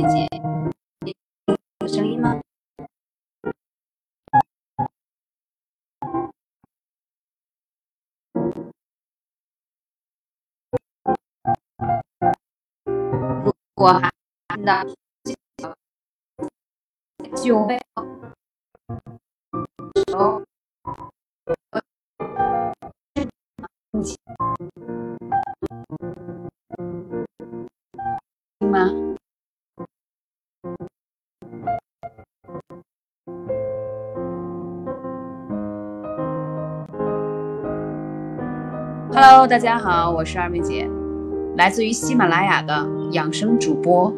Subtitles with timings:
[0.00, 0.30] 上面
[1.04, 1.14] 姐，
[1.80, 2.40] 有声音吗？
[13.44, 14.10] 如果还
[14.48, 14.82] 听到
[17.36, 17.78] 就会
[20.08, 20.42] 手
[23.14, 23.28] 听
[39.32, 40.90] Hello，大家好，我是二妹姐，
[41.56, 44.12] 来自于喜马拉雅的养生主播，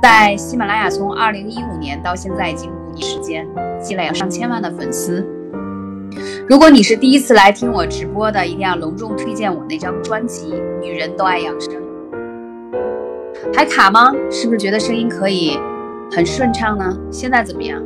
[0.00, 3.44] 在喜马拉雅从二零一五年到现在已经五年时间，
[3.80, 5.26] 积累了上千万的粉丝。
[6.48, 11.74] 如果你是第一次来听我直播的，一定要隆重推荐我那张专辑《女人都爱养生》。
[13.52, 14.12] 还卡吗？
[14.30, 15.58] 是不是觉得声音可以
[16.12, 16.96] 很顺畅呢？
[17.10, 17.82] 现在怎么样？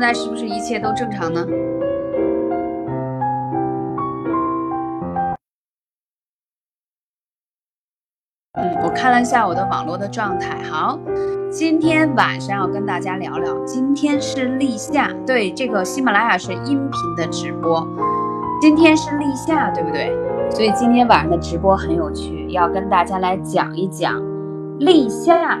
[0.00, 1.46] 现在是不是一切都正常呢？
[8.54, 10.56] 嗯，我看了一下我的网络的状态。
[10.62, 10.98] 好，
[11.50, 17.86] 今天晚上要跟大家聊聊，今天是立夏，对，这个喜马拉雅是音频的直播，
[18.58, 20.16] 今天是立夏，对不对？
[20.50, 24.18] 所以今天晚上的直播很有趣，要跟大家来讲一讲
[24.78, 25.60] 立夏。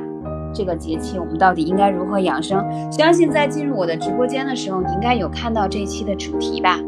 [0.52, 2.64] 这个节气我们到底应该如何养生？
[2.90, 6.78] 相信在进入我的直播间的时候，你应该有看到这一期的主题吧？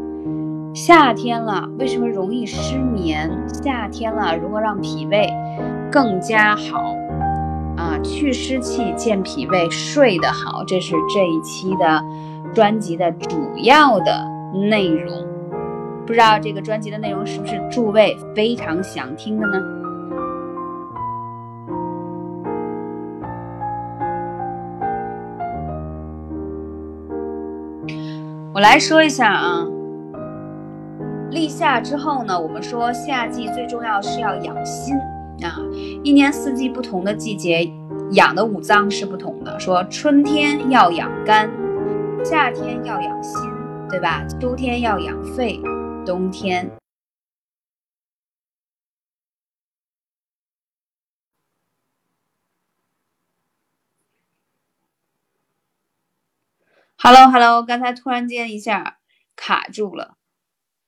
[0.73, 3.29] 夏天了，为什么容易失眠？
[3.63, 5.29] 夏天了，如何让脾胃
[5.91, 6.95] 更加好？
[7.77, 12.03] 啊，去湿气，健脾胃，睡得好，这是这一期的
[12.53, 14.25] 专辑的主要的
[14.69, 15.23] 内容。
[16.05, 19.82] 不知道这个专辑的内容是不是诸位非常想听的呢？
[28.55, 29.65] 我来说一下啊，
[31.31, 34.95] 立夏之后呢，我们说夏季最重要是要养心
[35.41, 35.57] 啊。
[36.03, 37.67] 一年四季不同的季节
[38.11, 39.59] 养的五脏是不同的。
[39.59, 41.49] 说春天要养肝，
[42.23, 43.41] 夏天要养心，
[43.89, 44.23] 对吧？
[44.39, 45.59] 秋天要养肺，
[46.05, 46.69] 冬天。
[57.05, 58.99] Hello，Hello，刚才突然间一下
[59.35, 60.15] 卡住了，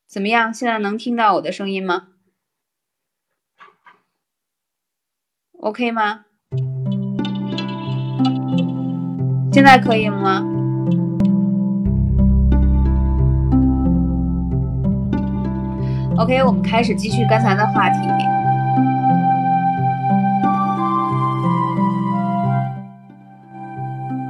[0.07, 0.53] 怎么样？
[0.53, 2.07] 现在能听到我的声音吗
[5.59, 6.23] ？OK 吗？
[9.51, 10.41] 现在可以吗
[16.17, 18.00] ？OK，我们开始继续刚才的话题。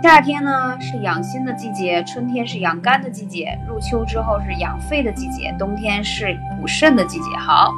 [0.06, 7.36] 夏天呢是养心的季节，春天是养肝的季节，入秋之后是养肺的季节，冬天是补肾的季节。
[7.40, 7.72] 好，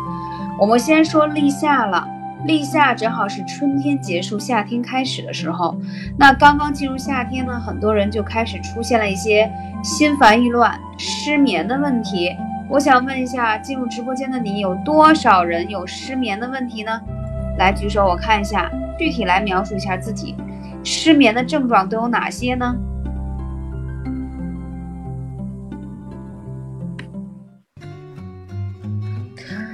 [0.60, 2.06] 我们先说立夏了。
[2.44, 5.78] 立夏正好是春天结束，夏天开始的时候。
[6.20, 9.50] 那刚刚进入夏天呢，很多人就开始出现了一些
[9.82, 12.36] 心烦意乱、失眠的问题。
[12.68, 17.00] 我想问一下，进入直播间的你，有多少人有失眠的问题呢？
[17.58, 18.70] 来举手，我看一下，
[19.00, 20.36] 具体来描述一下自己。
[20.88, 22.74] 失眠的症状都有哪些呢？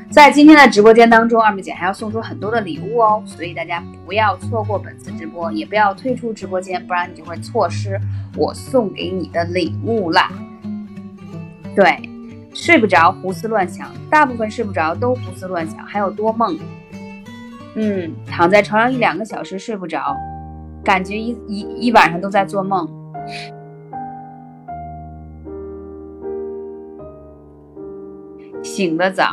[0.10, 8.00] 在今天的直播间当中二妹姐还要送出很多的礼物哦所以大家不要错过本次直播也不要退出直播间不然你就会错失
[8.36, 10.32] 我送给你的礼物啦
[11.76, 12.10] 对
[12.54, 16.58] 睡不着胡思乱想大部分睡不着都胡思乱想还有多梦。
[17.76, 20.16] 嗯躺在床上一两个小时睡不着
[20.84, 22.88] 感觉一一一晚上都在做梦。
[28.62, 29.26] 醒得早，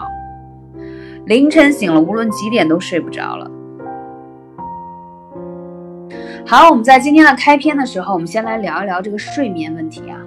[1.27, 3.51] 凌晨醒了，无论几点都睡不着了。
[6.47, 10.19] 好，我们在今天的开篇的时候，我们先来聊一聊这个睡眠问题啊。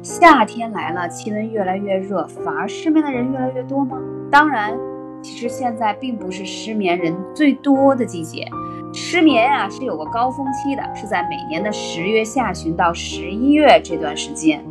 [0.00, 3.98] 夏天来了，气温越来越热，反而失眠的人越来越多吗？
[4.30, 4.78] 当然。
[5.22, 8.44] 其实现在并不是失眠人最多的季节，
[8.92, 14.64] 失眠啊是有个高峰期的，是在每年的十月下旬到十一月这段时间。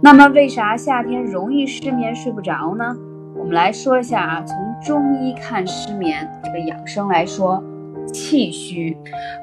[0.00, 2.96] 那么为啥夏天容易失眠睡不着呢？
[3.36, 7.62] 我们来说一下啊，从中医看失眠这个养生来说，
[8.12, 8.96] 气虚，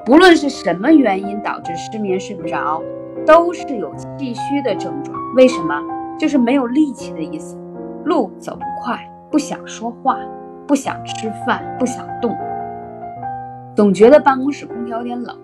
[0.05, 2.81] 不论是什么原因导致失眠睡不着，
[3.25, 5.17] 都是有气虚的症状。
[5.35, 5.75] 为什么？
[6.19, 7.57] 就是没有力气的意思，
[8.05, 8.99] 路走不快，
[9.31, 10.17] 不想说话。
[10.67, 12.35] 不想吃饭，不想动，
[13.75, 15.37] 总觉得办公室空调有点冷，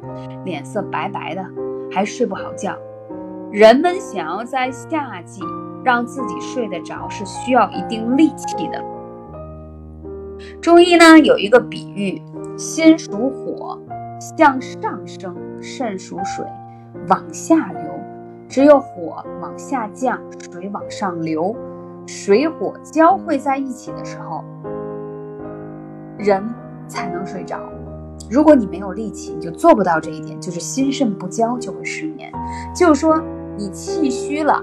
[0.45, 1.45] 脸色白白的，
[1.91, 2.75] 还睡不好觉。
[3.51, 5.41] 人们想要在夏季
[5.83, 8.83] 让自己睡得着，是需要一定力气的。
[10.61, 12.21] 中医呢有一个比喻：
[12.57, 13.79] 心属火，
[14.19, 16.45] 向上升；肾属水，
[17.07, 17.81] 往下流。
[18.47, 21.55] 只有火往下降，水往上流，
[22.07, 24.43] 水火交汇在一起的时候。
[26.19, 26.43] 人
[26.87, 27.57] 才能睡着。
[28.29, 32.31] 如果你没有力气，你就做不到这一点，就是心肾不交就会失眠。
[32.75, 33.19] 就是说
[33.57, 34.61] 你气虚了，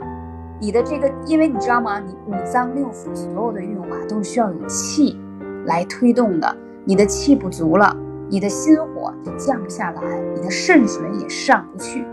[0.60, 1.98] 你的这个，因为你知道吗？
[1.98, 5.18] 你五脏六腑所有的运化都是需要有气
[5.64, 6.56] 来推动的。
[6.84, 7.96] 你的气不足了，
[8.28, 10.02] 你的心火就降不下来，
[10.34, 12.04] 你的肾水也上不去，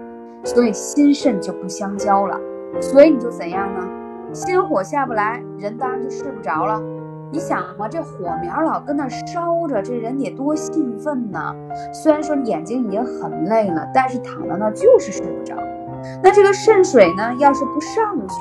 [0.43, 2.39] 所以心肾就不相交了。
[2.81, 3.87] 所以你就怎样呢？
[4.33, 6.81] 心火下不来，人当然就睡不着了。
[7.33, 11.39] 你想嘛，这火苗老跟那烧着，这人得多兴奋呢。
[11.91, 15.55] 虽然说眼睛已经很累了，但是躺在那就是睡不着。
[16.21, 18.35] 那这个肾水呢，要是不上去，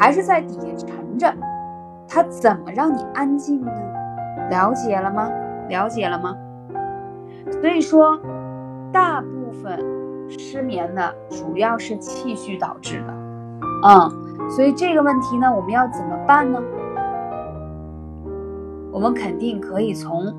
[0.00, 1.34] 还是在底下沉着，
[2.06, 3.72] 它怎么让你安静呢？
[4.50, 5.28] 了解了吗？
[5.68, 6.36] 了解了吗？
[7.60, 8.16] 所以说，
[8.92, 9.80] 大部分
[10.28, 13.12] 失眠的主要是气虚导致的。
[13.84, 16.60] 嗯，所以这个问题呢，我们要怎么办呢？
[18.92, 20.32] 我们肯定可以从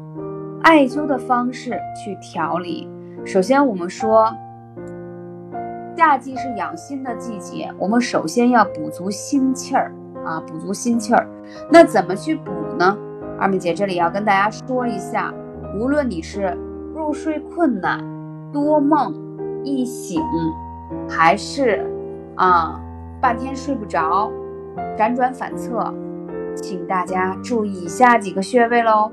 [0.62, 2.88] 艾灸的方式去调理。
[3.25, 4.31] 首先，我们说
[5.98, 9.91] 夏季是养心的季节，我们首先要补足心气儿
[10.24, 11.27] 啊，补足心气儿。
[11.72, 12.95] 那怎么去补呢？
[13.39, 15.33] 二妹姐这里要跟大家说一下，
[15.79, 16.55] 无论你是
[16.93, 18.00] 入睡困难、
[18.51, 19.15] 多梦、
[19.63, 20.22] 易醒，
[21.10, 21.83] 还是
[22.36, 22.79] 啊
[23.19, 24.31] 半天睡不着、
[24.95, 25.91] 辗转反侧。
[26.55, 29.12] 请大家注意以下几个穴位喽，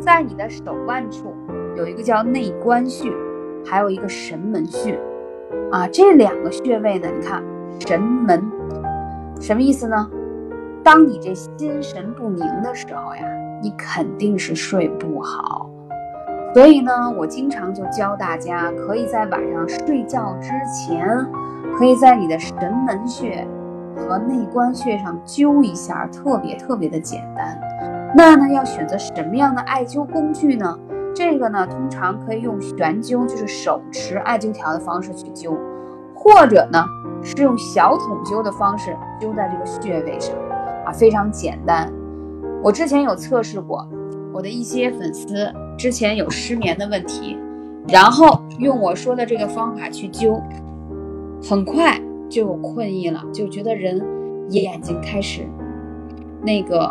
[0.00, 1.34] 在你的手腕处
[1.76, 3.10] 有一个叫内关穴，
[3.64, 4.98] 还有一个神门穴，
[5.70, 7.42] 啊，这两个穴位呢，你看
[7.86, 8.42] 神门
[9.40, 10.10] 什么意思呢？
[10.82, 13.22] 当你这心神不宁的时候呀，
[13.62, 15.68] 你肯定是睡不好，
[16.54, 21.06] 所以呢，我经常就教大家，可以在晚上睡觉之前，
[21.76, 22.54] 可以在你的神
[22.86, 23.46] 门穴。
[24.00, 27.60] 和内关穴上灸一下，特别特别的简单。
[28.16, 30.78] 那呢，要选择什么样的艾灸工具呢？
[31.14, 35.56] 这个呢，通常可以用悬灸，就是手持艾灸条的方式去灸，
[36.14, 36.84] 或者呢，
[37.22, 40.34] 是用小筒灸的方式灸在这个穴位上，
[40.84, 41.92] 啊，非常简单。
[42.62, 43.86] 我之前有测试过，
[44.32, 47.38] 我的一些粉丝之前有失眠的问题，
[47.88, 50.40] 然后用我说的这个方法去灸，
[51.42, 52.00] 很快。
[52.30, 54.00] 就有困意了，就觉得人
[54.50, 55.42] 眼睛开始
[56.42, 56.88] 那个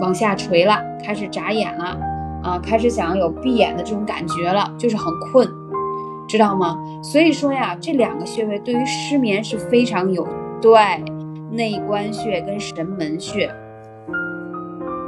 [0.00, 1.96] 往下垂了，开始眨眼了，
[2.42, 5.46] 啊，开始想要有闭眼的这种感觉了，就是很困，
[6.26, 6.78] 知道吗？
[7.02, 10.26] 所以说呀，这两个穴位对于失眠是非常有
[10.60, 10.80] 对，
[11.50, 13.48] 内关穴跟神门穴。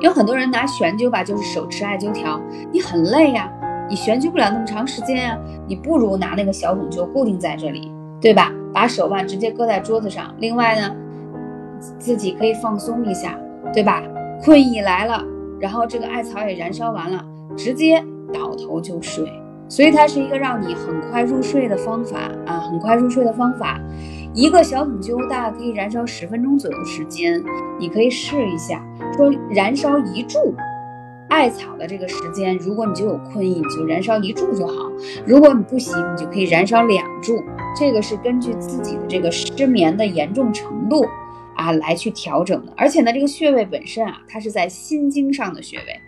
[0.01, 2.39] 有很多人拿悬灸吧，就是手持艾灸条，
[2.71, 3.51] 你很累呀，
[3.89, 7.91] 你悬灸不了那么长时间呀，你不如拿那个小筒灸固定在这里，
[8.21, 8.53] 对吧？
[8.75, 10.95] 把手腕直接搁在桌子上，另外呢，
[11.99, 13.39] 自己可以放松一下，
[13.73, 14.03] 对吧？
[14.43, 15.25] 困意来了，
[15.61, 17.25] 然后这个艾草也燃烧完了，
[17.57, 19.33] 直接倒头就睡。
[19.67, 23.81] 所以它是一个让你很快入睡的方法啊，很快入睡的方法。
[24.35, 27.43] 一个小桶灸大概可以燃烧十分钟左右的时间，
[27.79, 28.85] 你可以试一下。
[29.17, 30.55] 说燃烧一柱
[31.29, 34.91] 艾草的这个时间，如果你就有困意，你就燃烧一柱就好；
[35.27, 37.43] 如果你不行，你就可以燃烧两柱。
[37.77, 41.05] 这个是根据自己的这个失眠的严重程度
[41.57, 42.73] 啊来去调整的。
[42.77, 46.01] 而且呢，这个穴位本身啊，它是在心经上的穴位。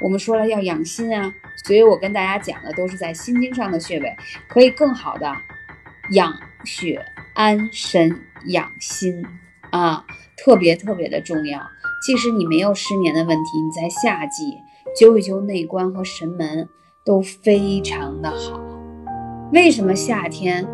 [0.00, 1.30] 我们说了要养心啊，
[1.66, 4.16] 所以我跟大家讲的都是在心经上的穴位，
[4.48, 5.30] 可以更好的
[6.12, 6.32] 养
[6.64, 7.04] 血、
[7.34, 9.22] 安神、养心
[9.70, 11.60] 啊，特别特别的重要。
[12.00, 14.58] 即使你没有失眠的问题，你在夏季
[14.98, 16.68] 灸一灸内关和神门
[17.04, 18.60] 都非常的好。
[19.52, 20.66] 为什么夏天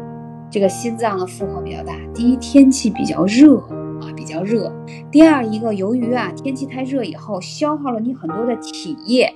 [0.50, 1.96] 这个心脏的负荷比较大？
[2.14, 3.58] 第一，天气比较热
[4.00, 4.72] 啊，比较热。
[5.10, 9.32] 第二，一个由于啊天气太热以后，消耗了你很多的体液，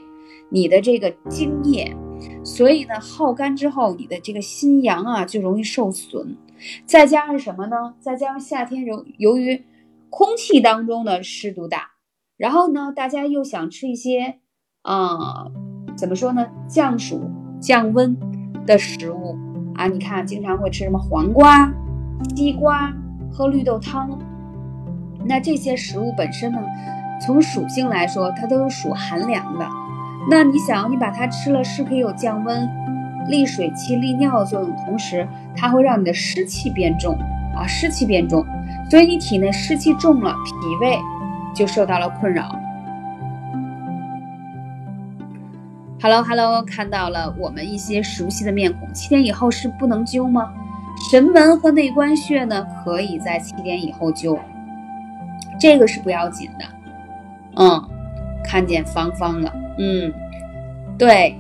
[0.51, 1.97] 你的这个精液，
[2.45, 6.37] 所以呢耗干之后，你的这个心阳啊就容易受损。
[6.85, 7.95] 再加上什么呢？
[8.01, 9.63] 再加上夏天由由于
[10.11, 11.91] 空气当中的湿度大，
[12.37, 14.39] 然后呢，大家又想吃一些，
[14.83, 15.47] 啊，
[15.97, 18.17] 怎么说呢，降暑降温
[18.67, 19.37] 的食物
[19.75, 19.87] 啊？
[19.87, 21.73] 你看，经常会吃什么黄瓜、
[22.35, 22.93] 西瓜，
[23.31, 24.19] 喝绿豆汤。
[25.27, 26.59] 那这些食物本身呢，
[27.27, 29.67] 从属性来说，它都是属寒凉的。
[30.31, 32.69] 那你想，你把它吃了，是可以有降温、
[33.29, 37.15] 利水气、利尿的作用，同时它会让你的湿气变重
[37.55, 38.47] 啊，湿气变重。
[38.91, 40.99] 所以你体内湿气重了，脾胃
[41.55, 42.49] 就受到了困扰。
[46.01, 48.93] Hello Hello，看到了我们一些熟悉的面孔。
[48.95, 50.53] 七点以后是不能灸吗？
[51.11, 54.39] 神门和内关穴呢，可以在七点以后灸，
[55.61, 56.65] 这个是不要紧的。
[57.57, 57.89] 嗯，
[58.45, 59.53] 看见芳芳了。
[59.79, 60.13] 嗯，
[60.97, 61.37] 对，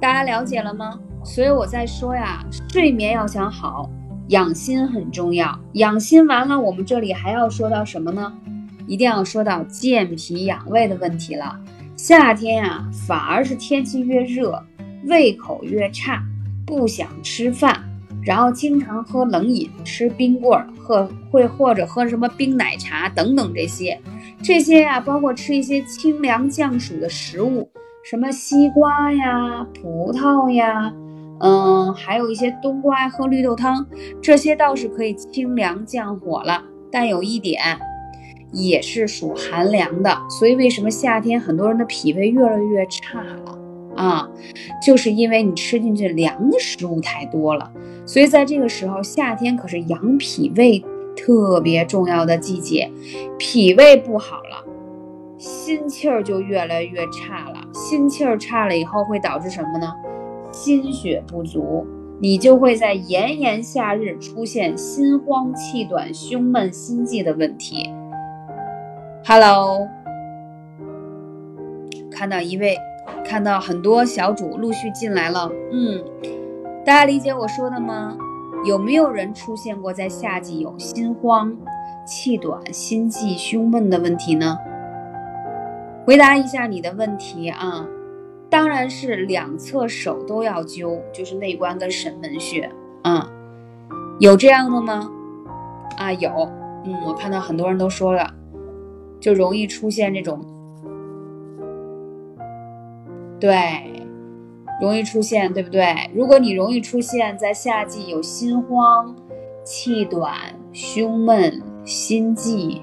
[0.00, 0.98] 大家了解了吗？
[1.24, 3.90] 所以我在说呀，睡眠要想好。
[4.28, 8.32] 养心很重要，养心完了，我们这里还要说到什么呢？
[8.86, 11.58] 一定要说到健脾养胃的问题了。
[11.96, 14.62] 夏天呀，反而是天气越热，
[15.04, 16.22] 胃口越差，
[16.66, 17.82] 不想吃饭，
[18.22, 23.98] 然后经常喝冷饮，吃冰棍儿，喝会或者喝什么冰奶茶等等这些，
[24.42, 27.70] 这些呀，包括吃一些清凉降暑的食物，
[28.04, 30.92] 什么西瓜呀、葡萄呀。
[31.40, 33.86] 嗯，还有一些冬瓜喝绿豆汤，
[34.20, 36.62] 这些倒是可以清凉降火了。
[36.90, 37.60] 但有一点，
[38.52, 43.58] 也是属寒凉的，所以为什么夏天很多人的脾胃越来越差了
[43.94, 44.28] 啊？
[44.84, 47.70] 就是因为你吃进去凉的食物太多了。
[48.06, 50.82] 所以在这个时候，夏天可是养脾胃
[51.14, 52.90] 特别重要的季节，
[53.38, 54.64] 脾胃不好了，
[55.36, 57.60] 心气儿就越来越差了。
[57.74, 59.92] 心气儿差了以后，会导致什么呢？
[60.60, 61.86] 心血不足，
[62.18, 67.88] 你就会在炎炎夏日出现心慌气短、胸闷心悸的问题。
[69.24, 69.86] Hello，
[72.10, 72.76] 看到一位，
[73.24, 75.48] 看到很多小主陆续进来了。
[75.70, 76.04] 嗯，
[76.84, 78.18] 大家理解我说的吗？
[78.64, 81.56] 有没有人出现过在夏季有心慌、
[82.04, 84.58] 气短、心悸、胸闷的问题呢？
[86.04, 87.86] 回答一下你的问题啊。
[88.50, 92.70] 当然是两侧手都要灸，就是内关跟神门穴。
[93.04, 93.22] 嗯，
[94.18, 95.10] 有这样的吗？
[95.96, 96.30] 啊，有。
[96.84, 98.32] 嗯，我看到很多人都说了，
[99.20, 100.40] 就容易出现这种，
[103.40, 103.52] 对，
[104.80, 106.08] 容易出现，对不对？
[106.14, 109.14] 如果你容易出现在夏季有心慌、
[109.64, 110.32] 气短、
[110.72, 112.80] 胸闷、心悸，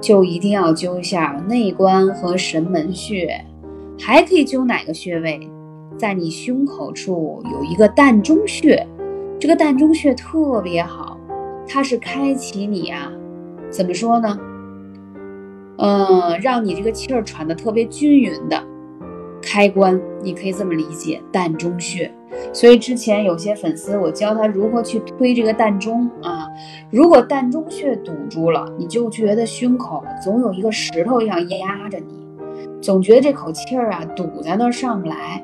[0.00, 3.44] 就一定要灸一下内关和神门穴。
[4.00, 5.38] 还可以灸哪个穴位？
[5.98, 8.86] 在你胸口处有一个膻中穴，
[9.38, 11.18] 这个膻中穴特别好，
[11.68, 13.12] 它是开启你啊，
[13.70, 14.38] 怎么说呢？
[15.76, 18.62] 嗯，让你这个气儿喘的特别均匀的
[19.42, 22.10] 开关，你可以这么理解，膻中穴。
[22.52, 26.46] 所以之前有些粉丝，我教他如何去推这个膻中啊。
[26.90, 32.19] 如果膻中穴堵住了，你就觉得胸口总有一个石头一样压着你。
[32.80, 35.42] 总觉得这口气儿啊堵在那儿上不来。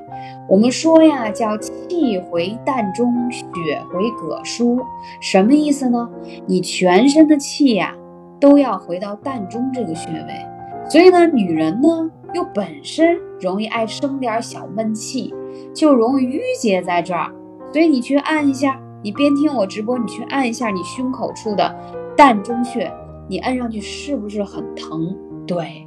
[0.49, 3.45] 我们说呀，叫气回膻中，血
[3.91, 4.81] 回膈腧，
[5.21, 6.09] 什么意思呢？
[6.47, 7.95] 你全身的气呀
[8.41, 10.89] 都要回到膻中这个穴位。
[10.89, 11.89] 所以呢，女人呢
[12.33, 15.35] 又本身容易爱生点小闷气，
[15.75, 17.31] 就容易郁结在这儿。
[17.73, 21.75] 所以你去按一下，你边听我直播，你去按一下你胸口处的
[22.17, 22.91] 膻中穴，
[23.29, 25.15] 你按上去是不是很疼？
[25.47, 25.86] 对。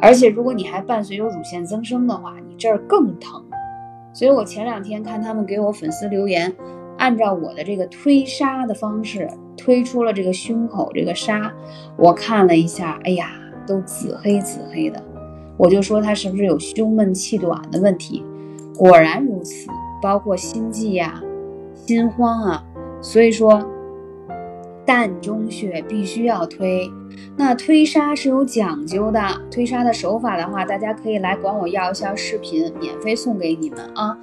[0.00, 3.42] 而且，如果你还伴随有乳腺增生的话，你这儿更疼。
[4.12, 6.54] 所以我前两天看他们给我粉丝留言，
[6.98, 11.50] 按照我的这个推痧的方式推出了这个胸口这个痧，
[11.96, 13.30] 我看了一下，哎呀，
[13.66, 15.02] 都紫黑紫黑的，
[15.56, 18.24] 我就说他是不是有胸闷气短的问题？
[18.74, 19.68] 果然如此，
[20.02, 21.22] 包括心悸呀、
[21.74, 22.64] 心慌啊。
[23.02, 23.62] 所以说，
[24.86, 26.90] 膻中穴必须要推。
[27.36, 34.16] 那推痧是有讲究的，推痧的手法的话，大家可以来管我要一下视频，免费送给你们啊。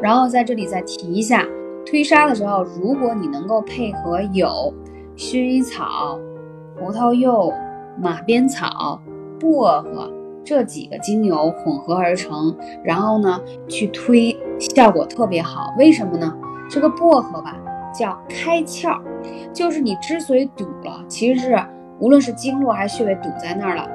[0.00, 1.44] 然后在这里再提一下，
[1.86, 4.72] 推痧的时候，如果你能够配合有
[5.16, 6.18] 薰衣草、
[6.78, 7.52] 葡萄柚、
[8.00, 9.00] 马鞭草、
[9.38, 10.12] 薄荷
[10.44, 15.74] 这几个精油混合而成，然后呢去推，效果特别好。
[15.78, 16.36] 为什么呢？
[16.68, 17.56] 这个薄荷吧。
[17.92, 19.00] 叫开窍，
[19.52, 21.62] 就是你之所以堵了，其实是
[21.98, 23.88] 无论是经络还是穴位堵在那儿了，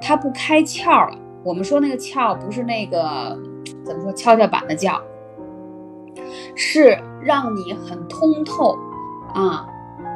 [0.00, 1.16] 它不开窍了。
[1.42, 3.38] 我们说那个窍不是那个
[3.84, 4.98] 怎么说跷跷板的窍，
[6.54, 8.76] 是让你很通透
[9.34, 9.66] 啊，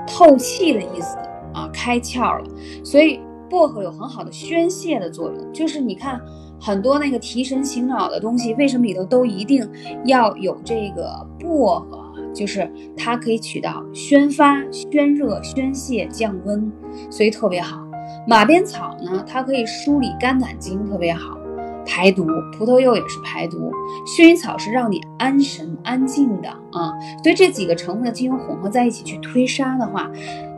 [0.07, 1.17] 透气的意思
[1.53, 2.45] 啊，开窍了。
[2.83, 3.21] 所以
[3.51, 6.21] 薄荷有很好的宣泄的作用，就是你看
[6.61, 9.71] 很多那个提神醒脑的东西，为什么里头都一定
[10.07, 12.08] 要有这个薄荷？
[12.35, 16.71] 就是它可以起到宣发、宣热、宣泄、降温，
[17.11, 17.85] 所以特别好。
[18.27, 21.37] 马鞭草呢，它可以梳理肝胆经，特别好，
[21.85, 22.27] 排毒。
[22.57, 23.71] 葡萄柚也是排毒，
[24.07, 26.93] 薰衣草是让你安神安静的啊。
[27.23, 30.11] 所以这几个成分的精油混合在一起去推沙的话，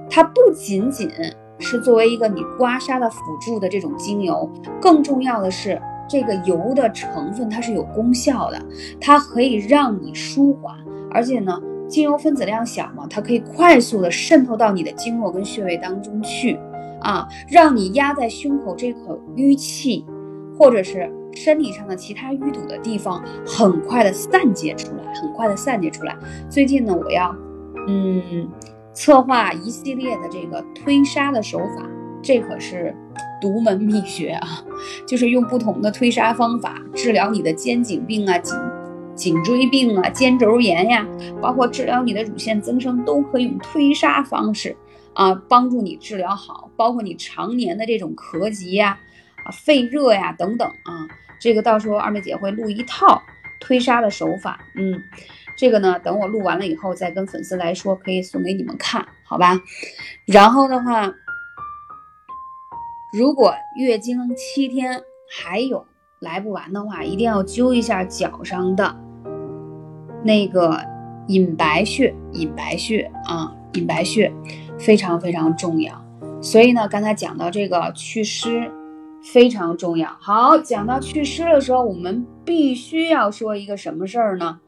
[0.09, 1.11] 它不仅仅
[1.59, 8.61] 是作为一个你刮痧的辅助的这种精油，更重要的是这个油的成分它是有功效的，
[9.01, 10.75] 它可以让你舒缓。
[11.13, 16.57] 而且呢，精油分子量小嘛，它可以快速的渗透到你的经络跟穴位当中去，
[17.01, 20.07] 啊，让你压在胸口这口淤气，
[20.57, 26.17] 或者是身体上的其他淤堵的地方，很快的散结出来，很快的散结出来。
[26.49, 27.35] 最近呢，我要，
[27.89, 28.49] 嗯，
[28.95, 31.85] 策划一系列的这个推痧的手法，
[32.23, 32.95] 这可是
[33.41, 34.65] 独门秘诀啊，
[35.07, 38.55] 就是用不同的推痧方法治疗你的肩颈病啊，颈。
[39.21, 41.07] 颈椎病啊，肩周炎呀，
[41.43, 44.75] 包括治疗你的乳腺增生，都可以用推沙方式
[45.13, 46.71] 啊，帮助你治疗好。
[46.75, 48.99] 包括你常年的这种咳疾呀、
[49.45, 51.07] 啊肺热呀等等啊，
[51.39, 53.21] 这个到时候二妹姐会录一套
[53.61, 54.59] 推沙的手法。
[54.75, 54.99] 嗯，
[55.55, 59.61] 这个呢，等我录完了以后再跟粉丝来说，可以送给你们看，好吧？
[60.25, 61.13] 然后的话，
[63.13, 65.87] 如果月经七天还有
[66.21, 68.97] 来不完的话，一定要灸一下脚上的。
[70.25, 70.79] 那个
[71.29, 74.33] 隐白穴，隐白穴啊，隐白穴
[74.79, 76.05] 非常非常重要。
[76.43, 78.71] 所以呢，刚才讲到这个祛湿
[79.33, 80.09] 非常重要。
[80.21, 84.61] 好，讲到祛湿的时候，我们必须要说一个什么事儿呢？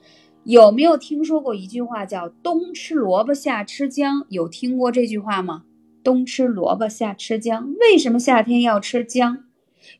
[0.45, 4.25] 有没有听说过一句话叫“冬吃萝卜，夏吃姜”？
[4.29, 5.63] 有听过这句话吗？
[6.03, 7.75] 冬吃萝卜，夏吃姜。
[7.81, 9.39] 为什么夏天要吃姜？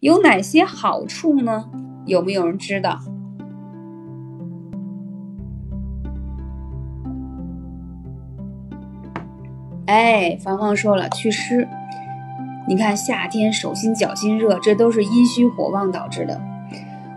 [0.01, 1.71] 有哪些好处呢？
[2.07, 2.99] 有没有人知道？
[9.93, 11.69] 哎，芳芳说了祛湿，
[12.67, 16.41] 你看夏天手心脚心热，这都是阴虚火旺导致的。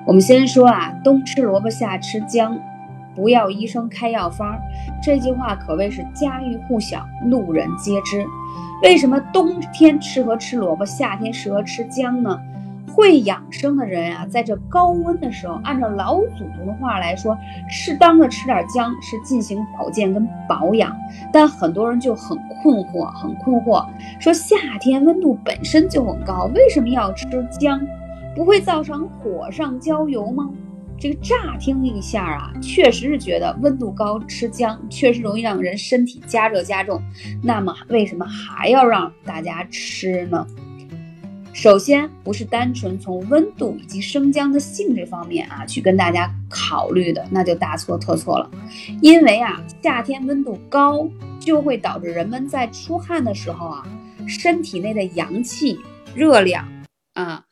[0.06, 2.60] 我们先说啊，冬吃萝卜夏吃姜，
[3.16, 4.60] 不要医生开药方。
[5.02, 8.26] 这句话可谓是家喻户晓，路人皆知。
[8.84, 12.38] 为什么冬天适合吃萝卜，夏天适合吃姜呢？
[12.96, 17.38] 会养生的人啊，在这高温的时候，按照老祖宗的话来说，
[17.70, 20.96] 适当的吃点姜是进行保健跟保养。
[21.34, 23.86] 但很多人就很困惑，很困惑，
[24.18, 27.26] 说夏天温度本身就很高，为什么要吃
[27.60, 27.82] 姜？
[28.34, 30.50] 不会造成火上浇油吗？
[30.98, 37.02] 这个乍听一下啊，确实是觉得温度高吃姜确实容易让人身体加热加重。
[37.44, 40.48] 那么为什么还要让大家吃呢？
[41.56, 48.52] 首先，不是单纯从温度以及生姜的性质方面啊去跟大家考虑的，那就大错特错了。
[49.02, 53.88] 因为啊，夏天温度高，就会导致人们在出汗的时候啊，
[54.28, 55.80] 身体内的阳气、
[56.14, 56.68] 热量
[57.14, 57.46] 啊，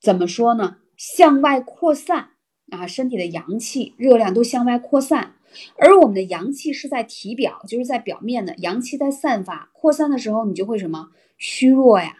[0.00, 0.76] 怎么说呢？
[0.96, 2.28] 向外扩散
[2.70, 5.34] 啊，身体的阳气、热量都向外扩散。
[5.78, 12.18] 而我们的阳气是在体表，就是在表面的阳气在散发、扩散的时候，你就会什么虚弱呀？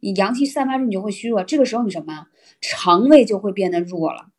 [0.00, 1.42] 你阳气散发出，你就会虚弱。
[1.42, 2.26] 这个时候你什么？
[2.60, 4.30] 肠胃就会变得弱了。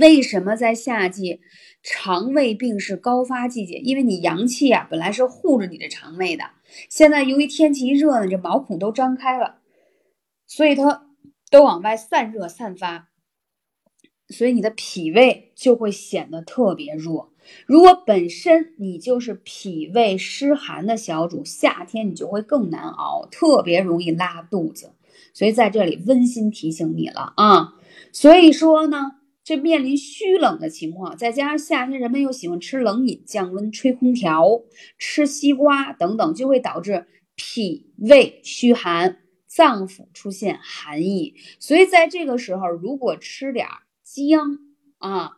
[0.00, 1.40] 为什么在夏季
[1.80, 3.74] 肠胃病是高发季节？
[3.76, 6.44] 因为你阳气啊本来是护着你的肠胃的，
[6.90, 9.60] 现在由于天气一热呢，这毛孔都张开了，
[10.46, 11.06] 所以它
[11.50, 13.10] 都往外散热散发，
[14.28, 17.32] 所以你的脾胃就会显得特别弱。
[17.66, 24.92] 如果本身你就是脾胃湿寒的小主，夏天你就会更难熬，特别容易拉肚子。
[25.32, 27.74] 所以在这里温馨提醒你了啊。
[28.12, 29.12] 所以说呢，
[29.44, 34.62] 这面临虚冷的情况，再加上夏天人们又喜欢吃冷饮、降温、吹空调、
[34.98, 41.34] 吃西瓜等等，就会导致脾胃虚寒，脏腑出现寒意。
[41.58, 44.58] 所以在这个时候，如果吃点儿姜
[44.98, 45.32] 啊。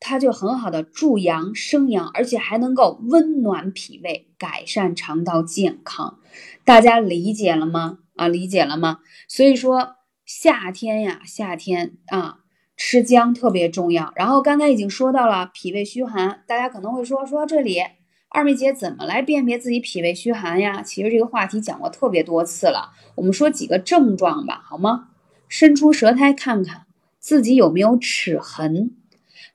[0.00, 6.18] 它就很好的助阳生阳，而且还能够温暖脾胃，改善肠道健康。
[6.64, 7.98] 大家理解了吗？
[8.14, 8.98] 啊，理解了吗？
[9.26, 12.38] 所以说夏天呀，夏天啊，
[12.76, 14.12] 吃姜特别重要。
[14.14, 17.82] 然后刚才已经说到了脾胃虚寒，大家可能会说说到这里
[18.28, 20.82] 二妹姐怎么来辨别自己脾胃虚寒呀？
[20.82, 22.92] 其实这个话题讲过特别多次了。
[23.16, 25.08] 我们说几个症状吧，好吗？
[25.48, 26.86] 伸出舌苔看看
[27.18, 28.97] 自己有没有齿痕。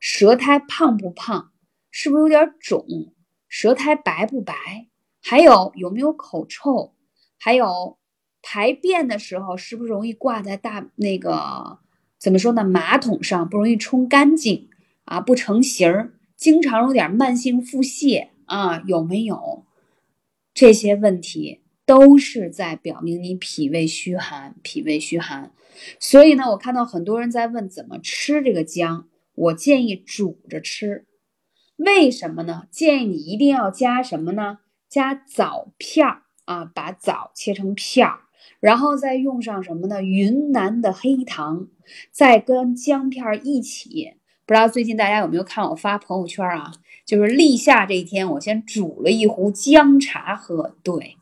[0.03, 1.51] 舌苔胖不胖？
[1.89, 2.85] 是不是有点肿？
[3.47, 4.53] 舌苔白不白？
[5.21, 6.93] 还有有没有口臭？
[7.39, 7.97] 还有
[8.41, 11.79] 排便的时候是不是容易挂在大那个
[12.19, 12.65] 怎么说呢？
[12.65, 14.67] 马桶上不容易冲干净
[15.05, 15.21] 啊？
[15.21, 16.11] 不成形儿？
[16.35, 18.83] 经常有点慢性腹泻啊？
[18.85, 19.63] 有没有
[20.53, 21.61] 这些问题？
[21.85, 25.53] 都是在表明你脾胃虚寒，脾胃虚寒。
[25.97, 29.07] 所以呢，我看到很多人在问怎么吃这个姜。
[29.35, 31.05] 我建议煮着吃，
[31.75, 32.67] 为什么呢？
[32.69, 34.59] 建议你一定要加什么呢？
[34.87, 38.19] 加枣片儿啊，把枣切成片儿，
[38.59, 40.03] 然后再用上什么呢？
[40.03, 41.67] 云南的黑糖，
[42.11, 44.13] 再跟姜片儿一起。
[44.45, 46.71] 不知道最近大家有没有看我发朋友圈啊？
[47.05, 50.75] 就是立夏这一天，我先煮了一壶姜茶喝。
[50.83, 51.17] 对，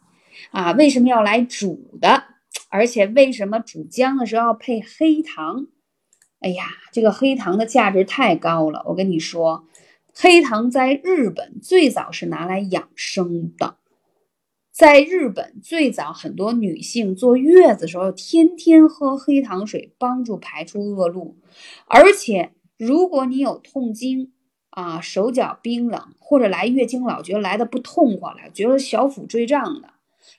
[0.51, 2.23] 啊，为什么要来煮的？
[2.69, 5.67] 而且为什么煮姜的时候要配黑糖？
[6.41, 8.83] 哎呀，这个黑糖的价值太高了。
[8.87, 9.67] 我跟你说，
[10.11, 13.75] 黑糖在日本最早是拿来养生的。
[14.71, 21.37] 在日本最早，很多女性坐月子时候天天喝黑糖水，帮助排出恶露。
[21.85, 24.31] 而且，如果你有痛经
[24.71, 29.89] 啊，手脚冰冷，或者来月经老觉得来的不痛快了，觉得小腹坠胀的，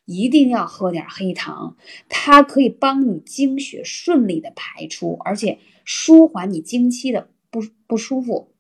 [0.06, 1.76] 一定要喝点黑糖，
[2.08, 5.60] 它可以帮你经血顺利的排出，而且。
[5.84, 8.52] 舒缓你经期的不不舒服，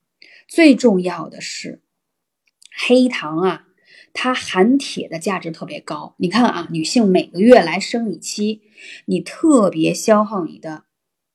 [0.46, 1.80] 最重要的是
[2.86, 3.66] 黑糖啊，
[4.12, 6.14] 它含铁的价值特别高。
[6.18, 8.62] 你看啊，女性每个月来生理期，
[9.06, 10.84] 你特别消耗你的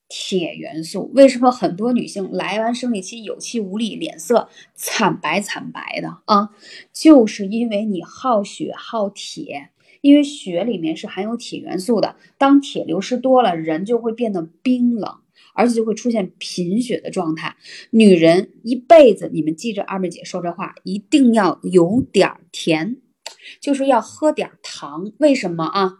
[0.08, 1.10] 铁元素。
[1.14, 6.50] 为什么很多女性来完生理期有气无力，脸色惨白惨白的啊？
[6.92, 9.70] 就是因为你耗血耗铁，
[10.00, 15.18] 因为血里面是含有铁元素的，当铁流失多了，人就会变得冰冷。
[15.58, 17.56] 而且就会出现贫血的状态。
[17.90, 22.98] 女人一辈子，你们记着二妹姐说这话，一定要有点甜，
[23.60, 25.12] 就是要喝点糖。
[25.18, 25.94] 为什么啊？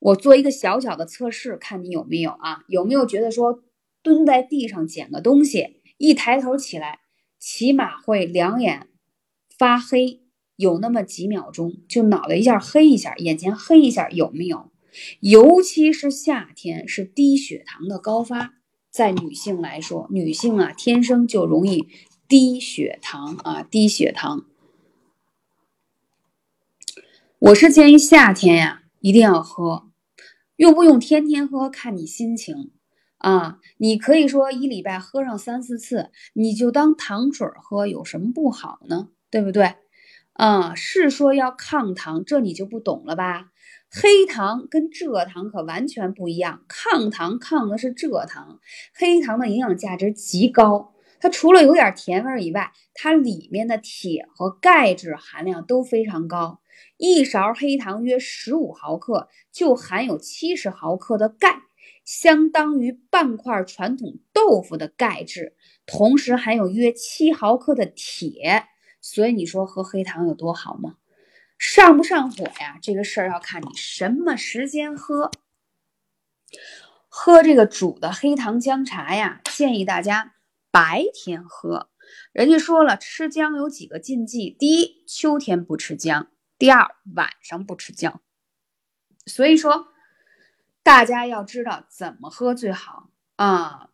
[0.00, 2.64] 我做一个小小的测试，看你有没有啊？
[2.66, 3.62] 有没有觉得说
[4.02, 6.98] 蹲在地上捡个东西，一抬头起来，
[7.38, 8.88] 起码会两眼
[9.56, 10.22] 发黑，
[10.56, 14.72] 有那么几秒钟，就脑袋一下黑一下，眼前黑一下，有没有？
[15.20, 18.54] 尤其是夏天，是低血糖的高发。
[18.92, 21.88] 在女性来说，女性啊天生就容易
[22.28, 24.44] 低血糖啊，低血糖。
[27.38, 29.88] 我是建议夏天呀一定要喝，
[30.56, 32.70] 用不用天天喝看你心情
[33.16, 33.60] 啊。
[33.78, 39.08] 你可以说一礼拜喝上三四次，你就当糖水喝，有什么不好呢？
[39.30, 39.76] 对不对？
[40.32, 43.50] 啊，是说要抗糖，这你就不懂了吧？
[43.90, 48.58] 黑糖跟蔗糖可完全不一样，抗糖抗的是蔗糖，
[48.94, 50.94] 黑糖的营养价值极高。
[51.20, 56.60] 它除了有点甜味以外，它里面的铁和钙质含量都非常高。
[56.96, 61.62] 一勺黑糖约十五毫克，就含有七十毫克的钙，
[62.04, 68.64] 相当于半块传统豆腐的钙质，同时含有约七毫克的铁。
[69.02, 70.96] 所以你说喝黑糖有多好吗？
[71.58, 72.78] 上不上火呀？
[72.80, 75.30] 这个事儿要看你什么时间喝。
[77.08, 80.34] 喝这个煮的黑糖姜茶呀，建议大家
[80.70, 81.90] 白天喝。
[82.32, 88.20] 人家说了，吃姜有几个禁忌：第一，秋天不吃姜；第二，晚上不吃姜。
[89.26, 89.88] 所以说，
[90.82, 93.90] 大家要知道怎么喝最好啊。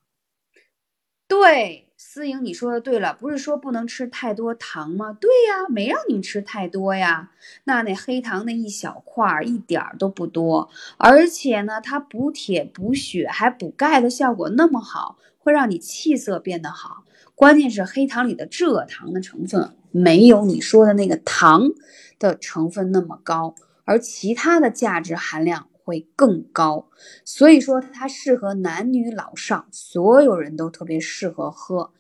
[1.26, 1.87] 对。
[2.00, 5.12] 思颖，你说的对了，不是说不能吃太多糖吗？
[5.20, 7.32] 对呀，没让你们吃太多呀。
[7.64, 17.02] 那那黑糖那一小块儿一点儿都不多，而且呢，它补铁补血还补钙的效果那么好，会让你气色变得好。
[17.34, 21.70] 关键是黑糖里的蔗糖的成分没有你说的那个糖
[22.20, 25.67] 的成分那么高，而其他的价值含量。
[25.88, 26.90] 会更高，
[27.24, 31.92] 所以说它适合男女老少，所有人都特别适合喝。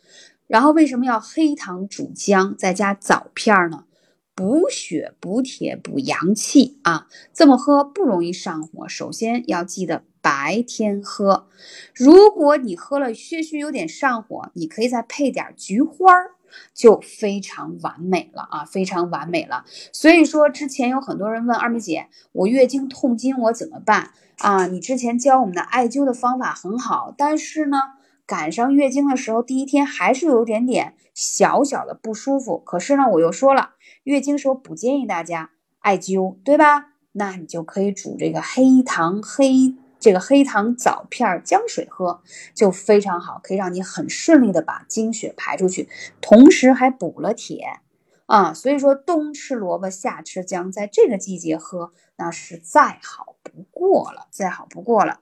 [0.46, 3.86] 然后为什么要黑糖煮姜再加枣片呢？
[4.34, 7.08] 补血、补铁、补阳气啊！
[7.32, 8.86] 这么喝不容易上火。
[8.86, 11.48] 首先要记得白天喝。
[11.94, 16.32] 如果你喝了血虚有点上火，你可以再配点菊花儿，
[16.74, 19.64] 就非常完美了啊，非常完美了。
[19.92, 24.66] 所以说之前有很多人问二妹姐，我月经痛经我怎么办啊？
[24.66, 27.78] 你之前教我们的艾灸的方法很好，但是呢，
[28.26, 32.58] 赶上月经的时候第一天还是有点点小小的不舒服。
[32.58, 33.70] 可是呢，我又说了。
[34.04, 36.92] 月经时候不建议大家艾灸，对吧？
[37.12, 42.22] 那你就可以煮这个黑糖黑这个黑糖枣片姜水喝，
[42.54, 45.88] 就非常好，可以让你很顺利的把经血排出去，
[46.20, 47.80] 同时还补了铁
[48.26, 48.54] 啊。
[48.54, 55.20] 所以说冬吃萝卜夏吃姜，在这个季节喝那是再好不过了，再好不过了。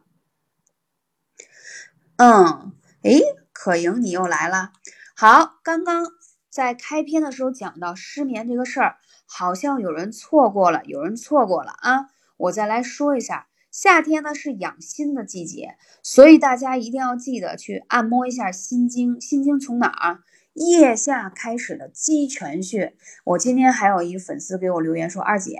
[2.16, 4.72] 嗯，诶，可莹你又来了，
[5.14, 6.06] 好，刚刚。
[6.48, 12.06] 在开篇的时候讲到失眠这个事儿，好像有人错过了，有人错过了啊！
[12.38, 19.20] 我再来说一下，夏天呢是养心的季节，所以大家一定要记得去按摩一下心经。
[19.20, 20.20] 心经从哪儿？
[20.54, 22.94] 腋下开始的鸡泉穴。
[23.24, 25.58] 我今天还有一粉丝给我留言说，二姐。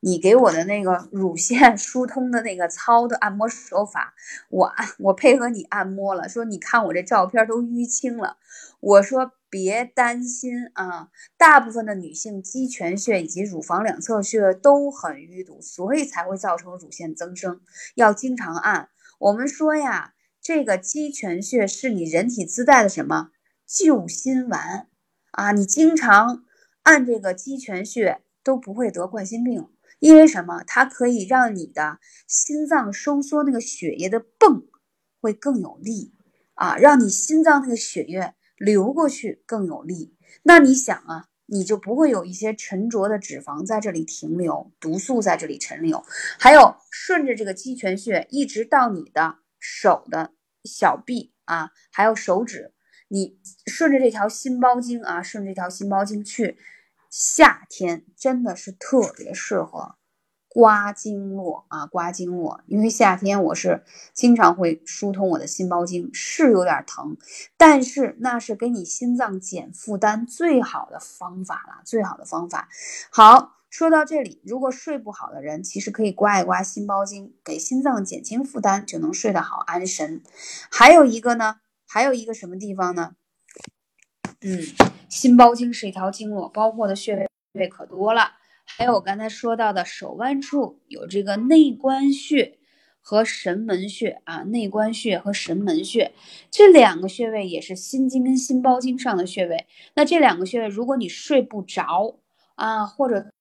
[0.00, 4.14] 你给我的那个乳腺疏通的那个操的按摩手法，
[4.48, 6.26] 我按我配合你按摩了。
[6.26, 8.38] 说你看我这照片都淤青了，
[8.80, 17.60] 我说别担心啊，大部分的女性鸡泉穴以及乳房两侧穴都很淤堵，所以才会造成乳腺增生，
[17.94, 18.88] 要经常按。
[19.18, 23.30] 我们说呀，这个鸡泉穴是你人体自带的什么
[23.66, 24.88] 救心丸
[25.32, 25.52] 啊？
[25.52, 26.44] 你经常
[26.82, 29.68] 按这个鸡泉穴都不会得冠心病。
[30.00, 30.62] 因为什么？
[30.64, 34.62] 它可以让你的心脏收缩，那个血液的泵
[35.20, 36.14] 会更有力
[36.54, 40.14] 啊，让你心脏那个血液流过去更有力。
[40.42, 46.04] 那你想啊，你就不会有一些沉着的脂肪在这里停留，毒素在这里沉留。
[46.38, 50.32] 还有顺着这个鸡泉穴一直到你的手的
[50.64, 52.72] 小臂啊，还有手指，
[53.08, 56.58] 你顺着这条心包经啊，顺着这条心包经去。
[57.10, 59.96] 夏天真的是特别适合
[60.48, 62.62] 刮经络啊，刮经络。
[62.66, 67.16] 因为夏天我是经常会疏通我的心包经，是有点疼，
[67.56, 72.68] 但是那是给你心脏减负担最好的方法了，最好的方法。
[73.10, 80.22] 好，说到这里，如果睡不好的人，其实可以刮一刮心包经，给心脏减轻负担，就能睡得好安神。
[80.70, 81.56] 还有一个呢，
[81.86, 83.12] 还有一个什么地方呢？
[84.40, 84.62] 嗯，
[85.10, 88.37] 心包经是一条经络，包括的穴位可多了。
[88.76, 92.58] 还有我刚才说到的手腕处有这个内关穴
[93.00, 96.12] 和神门穴啊，内关穴和神门穴
[96.50, 99.66] 这两个穴位也是心经跟心包经上的穴位。
[99.94, 102.16] 那这两个穴位，如果你睡不着
[102.54, 103.32] 啊，或者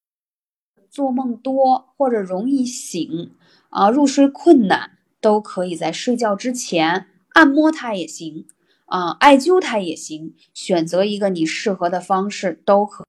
[0.90, 3.36] 做梦多，或者容易醒
[3.70, 8.48] 啊，入睡困难，都可以在睡觉之前按摩它也行。
[8.86, 13.06] 啊，艾灸它也行，选择一个你适合的方式都可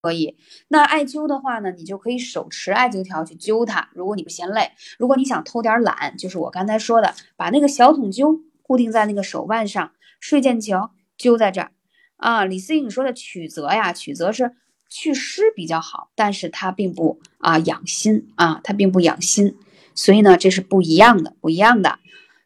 [0.00, 0.36] 可以。
[0.68, 3.88] 那艾灸的话呢，你就可以手持艾灸条去灸它。
[3.94, 10.80] 如果你不嫌累，如果你想偷点懒，就是我刚才说的，把那个小筒灸固定在那个手腕上，睡觉前
[11.18, 11.72] 灸在这儿。
[12.16, 14.52] 啊，李思颖说的曲泽呀，曲泽是
[14.88, 19.56] 祛湿比较好，但是它并不啊养心啊，它并不养心，
[19.94, 21.98] 所以呢，这是不一样的，不一样的。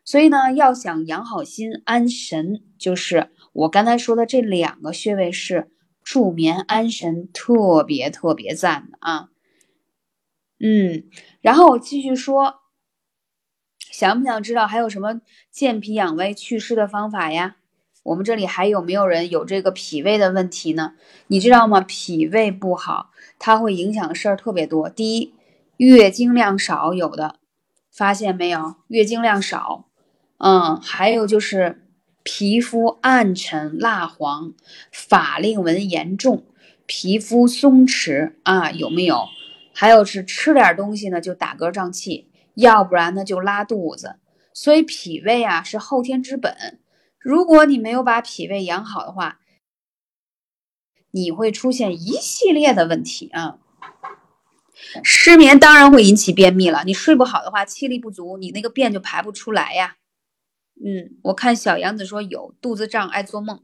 [0.04, 5.70] 所以呢，要想养好心、安神，就是我刚才说的这两个穴位是
[6.02, 9.28] 助眠安神，特别特别赞的啊。
[10.58, 11.04] 嗯，
[11.40, 12.60] 然后我继续说，
[13.90, 17.56] 想不想知道还有什么健脾养胃、祛湿的方法呀？
[18.04, 20.94] 我们这里还有没有人有这个脾胃的问题呢？
[21.28, 21.80] 你知道吗？
[21.80, 24.88] 脾胃不好，它会影响事儿特别多。
[24.88, 25.34] 第一，
[25.76, 27.36] 月经量少，有的
[27.92, 28.76] 发现没有？
[28.88, 29.88] 月经量少。
[30.38, 31.81] 嗯，还有就是
[32.22, 34.54] 皮肤暗沉、蜡黄、
[34.90, 36.44] 法令纹严重、
[36.86, 39.26] 皮肤松弛啊，有没有？
[39.74, 44.16] 还有是吃点东西呢就打嗝胀气，要不然呢就拉肚子。
[44.54, 46.78] 所以脾胃啊是后天之本，
[47.18, 49.40] 如果你没有把脾胃养好的话，
[51.10, 53.58] 你会出现一系列的问题啊。
[55.02, 59.96] 失眠当然会引起便秘了，你睡不好的话，气力不足，你那个便就排不出来呀。
[60.84, 63.62] 嗯，我看小杨子说有肚子胀、爱做梦，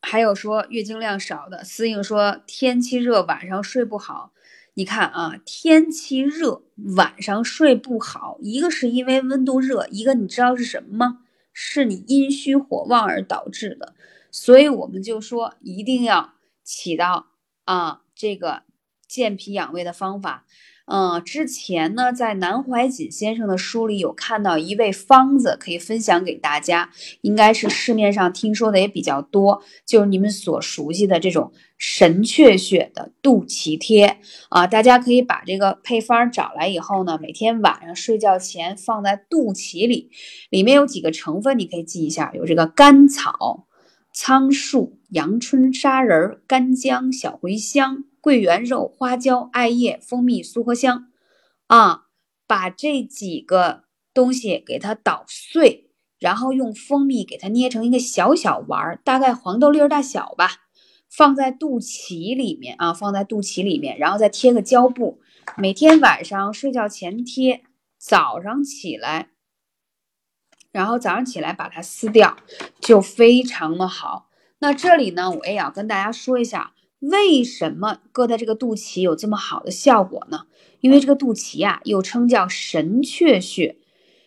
[0.00, 1.64] 还有说月经量少的。
[1.64, 4.32] 思颖说天气热，晚上睡不好，
[4.74, 6.62] 你看啊，天气热，
[6.96, 11.22] 晚上睡不好，一个是因为温度热，一个你知道是什么吗？
[11.52, 13.94] 是你阴虚火旺而导致的。
[14.30, 17.30] 所以我们就说，一定要起到
[17.64, 18.62] 啊这个
[19.08, 20.46] 健脾养胃的方法。
[20.86, 26.90] 嗯，之前呢，在南怀瑾先生的书里有看到一味方子，可以分享给大家，
[27.22, 34.18] 应该是市面上听说的也比较多，就是你们所熟悉的这种神阙穴的肚脐贴
[34.48, 34.64] 啊。
[34.68, 40.10] 大家可以把这个配方找来以后呢，每天晚上睡觉前放在肚脐里，
[40.50, 43.66] 里面有几个成分，你可以记一下，有这个甘草、
[44.12, 48.04] 苍术、阳春砂仁、干姜、小茴香。
[48.26, 51.12] 桂圆肉、花椒、艾叶、蜂蜜、苏合香，
[51.68, 52.06] 啊，
[52.44, 60.50] 把这几个东西给它捣碎，然后用蜂蜜给它捏成一个小小丸儿，大概黄豆粒儿大小吧，
[61.08, 65.20] 放在肚脐里面啊，放在肚脐里面，然后再贴个胶布，
[65.56, 67.62] 每天晚上睡觉前贴，
[67.96, 69.28] 早上起来，
[70.72, 72.36] 然后早上起来把它撕掉，
[72.80, 74.28] 就非常的好。
[74.58, 76.72] 那这里呢，我也要跟大家说一下。
[77.10, 80.46] 为什么搁在这个肚脐有这么好的效果呢？
[80.80, 83.76] 因为这个肚脐呀，又称叫神阙穴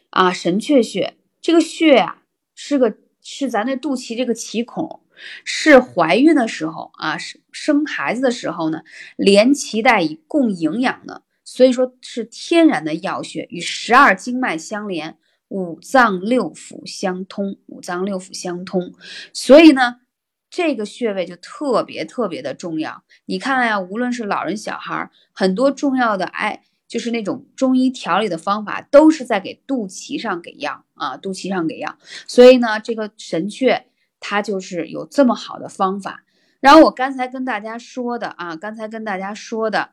[0.10, 5.02] 啊，神阙穴这个穴啊，是个是咱那肚脐这个脐孔，
[5.44, 8.84] 是怀孕的时候啊，生生孩子的时候呢，
[9.15, 15.18] 连脐带以供营养的，所以说是天然的药穴，与十二经脉相连，
[15.50, 18.94] 五脏六腑相通，五脏六腑相通，
[19.34, 20.02] 所以呢。
[20.50, 23.04] 这个穴位就特别特别的重要。
[23.26, 31.98] 你看呀，无论是老人小孩，很多重要的哎，就是那种中医调理的方法，都是在给肚脐上给药啊，肚脐上给药。
[32.28, 33.84] 所以呢，这个神阙
[34.20, 36.24] 它就是有这么好的方法。
[36.60, 39.92] 然后我刚才跟大家说的啊，刚才跟大家说的，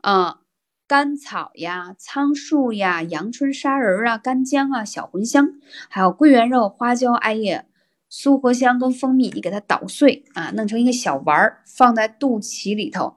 [0.00, 0.40] 啊，
[0.88, 5.52] 甘草呀、苍术呀、阳春砂仁啊、干姜啊、小茴香，
[5.88, 7.66] 还有桂圆肉、花椒、艾叶。
[8.10, 13.16] 苏合香跟蜂蜜，你给它捣碎啊，弄成一个小丸儿，放在肚脐里头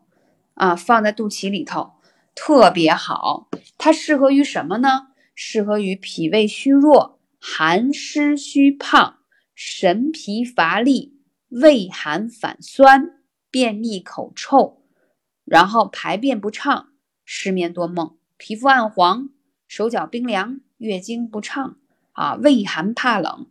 [0.55, 1.93] 啊，放在肚脐里头，
[2.35, 3.49] 特别好。
[3.77, 5.07] 它适合于什么呢？
[5.33, 9.19] 适合于脾胃虚弱、寒湿虚胖、
[9.55, 11.17] 神疲乏力、
[11.49, 14.83] 胃寒反酸、便秘口臭，
[15.45, 16.89] 然后排便不畅、
[17.23, 19.29] 失眠多梦、皮肤暗黄、
[19.67, 21.77] 手脚冰凉、月经不畅
[22.11, 23.47] 啊、胃寒怕冷。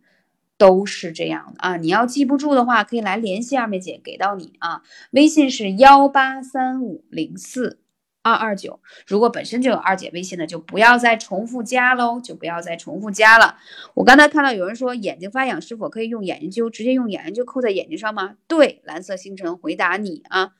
[0.61, 1.77] 都是这样的啊！
[1.77, 4.83] 你要记不住的话，可以来联系二妹姐给到你啊。
[5.09, 7.79] 微信是幺八三五零四
[8.21, 8.79] 二二九。
[9.07, 13.57] 如果本身就有二姐微信的，就不要再重复加喽，就不要再重复加了。
[13.95, 18.35] 我刚才看到有人说眼睛发痒是否可以用眼睛灸，直接用眼睛灸扣在眼睛上吗？
[18.47, 20.51] 对，蓝色星辰回答你啊，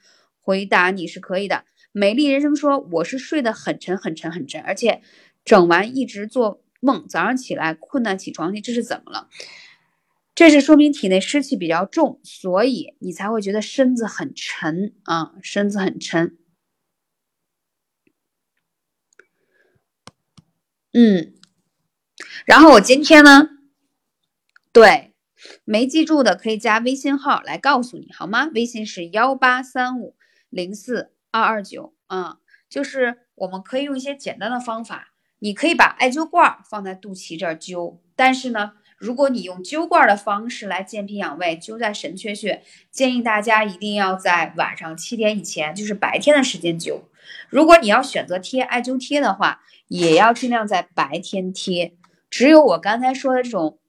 [0.41, 1.65] 回答你是可以的。
[1.91, 5.03] 美丽人生说我是睡得很沉很沉很沉，而且
[5.45, 9.27] 整完一直做梦，早上起来困难起床去，这是怎么了？
[10.41, 16.35] 这是说明体内湿气比较重，所以你才会觉得身子很沉啊，身子很沉。
[20.93, 21.35] 嗯，
[22.43, 23.49] 然后我今天呢，
[24.73, 25.13] 对，
[25.63, 28.47] 没记住的可以加微信号来告诉你好吗？
[28.55, 30.15] 微信是幺八三五
[30.49, 38.71] 零四二二九啊，就是我们可以用一些简单的方法，你可以把艾灸罐放在肚脐这儿灸，但是呢。
[39.01, 47.01] 如果你用灸罐的方式来健脾养胃，灸在神阙穴，建议大家一定要在晚上七点以前，就是白天的时间灸。
[47.49, 51.95] 如果你要选择贴艾灸贴的话，也要尽量在白天贴。
[52.29, 53.79] 只有我刚才说的这种。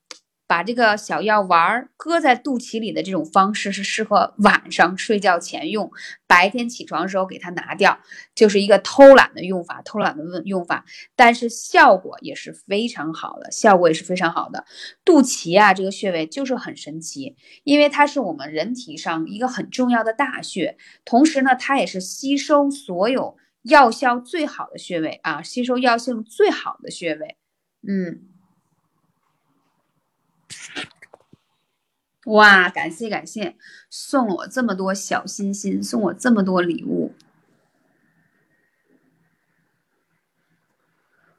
[0.53, 5.91] 把这个小药丸儿搁在肚脐里的这种方式是适合晚上睡觉前用，
[6.27, 7.99] 白天起床的时候给它拿掉，
[8.35, 10.85] 就是一个偷懒的用法，偷懒的用法，
[11.17, 14.67] 但是效果也是非常好的，效果也是非常好的。
[15.07, 17.35] 肚脐啊，这个穴位就是很神奇，
[17.65, 20.77] 因为它是我们人体上一个很重要的大穴，
[21.07, 27.39] 同时呢，它也是吸收所有药效最好的穴位啊，吸收药性最好的穴位，
[27.89, 28.32] 嗯。
[32.27, 33.57] 哇，感谢感谢，
[33.91, 37.15] 送我这么多小心心，送我这么多礼物。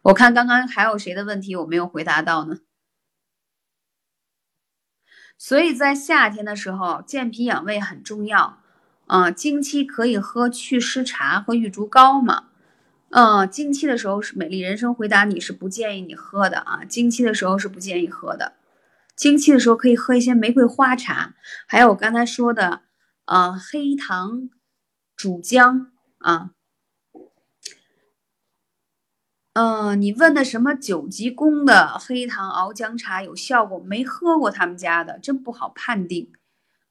[0.01, 2.59] 我看刚刚还有谁的问题我没有回答到呢？
[5.37, 8.59] 所以在夏天的时候，健脾养胃很重要。
[9.07, 12.49] 嗯，经期可以喝祛湿茶和玉竹膏吗？
[13.09, 18.53] 嗯，经期的时候是美丽人生回答你是不建议你喝的啊，经期的时候是不建议喝的。
[19.23, 21.33] 经期的时候可以喝一些玫瑰花茶
[21.65, 22.81] 还有我刚才说的
[23.23, 24.49] 啊黑糖
[25.15, 26.51] 煮姜啊。
[29.53, 33.79] 嗯你问的什么九级宫的黑糖熬姜茶有效果？
[33.79, 36.33] 没喝过他们家的真不好判定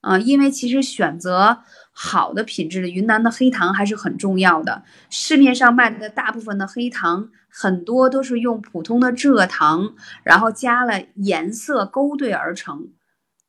[0.03, 0.19] 啊。
[0.19, 4.83] 因为其实选择好的品质的云南的黑糖还是很重要的。
[5.09, 12.89] 市面上卖的大部分的黑糖，很多都是用普通的蔗糖，然后加了颜色勾兑而成。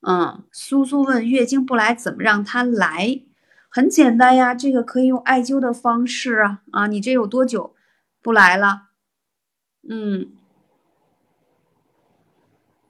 [0.05, 3.21] 嗯，苏苏问月经不来怎么让它来？
[3.69, 6.61] 很简单呀，这个可以用艾灸的方式啊。
[6.71, 7.73] 啊，你这有多久
[8.21, 8.89] 不来了？
[9.89, 10.33] 嗯，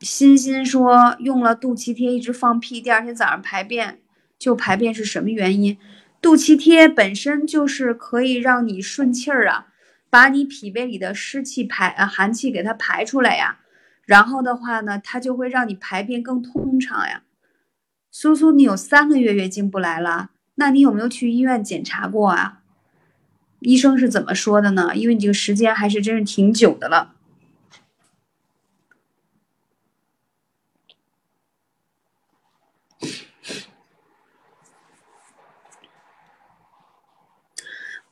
[0.03, 3.99] 欣欣说用了肚脐贴一直放屁，第二天早上排便
[4.37, 5.77] 就排便是什么原因？
[6.21, 9.67] 肚脐贴本身就是可以让你顺气儿啊，
[10.09, 13.59] 把你脾胃里的湿气排呃寒气给它排出来呀，
[14.05, 17.23] 然后的话呢，它就会让你排便更通畅呀。
[18.11, 22.59] 苏苏，你有三个月月经不来了，那你有没有去医院检查过啊？
[23.59, 24.91] 医生是怎么说的呢？
[24.95, 27.15] 因为你这个时间还是真是挺久的了。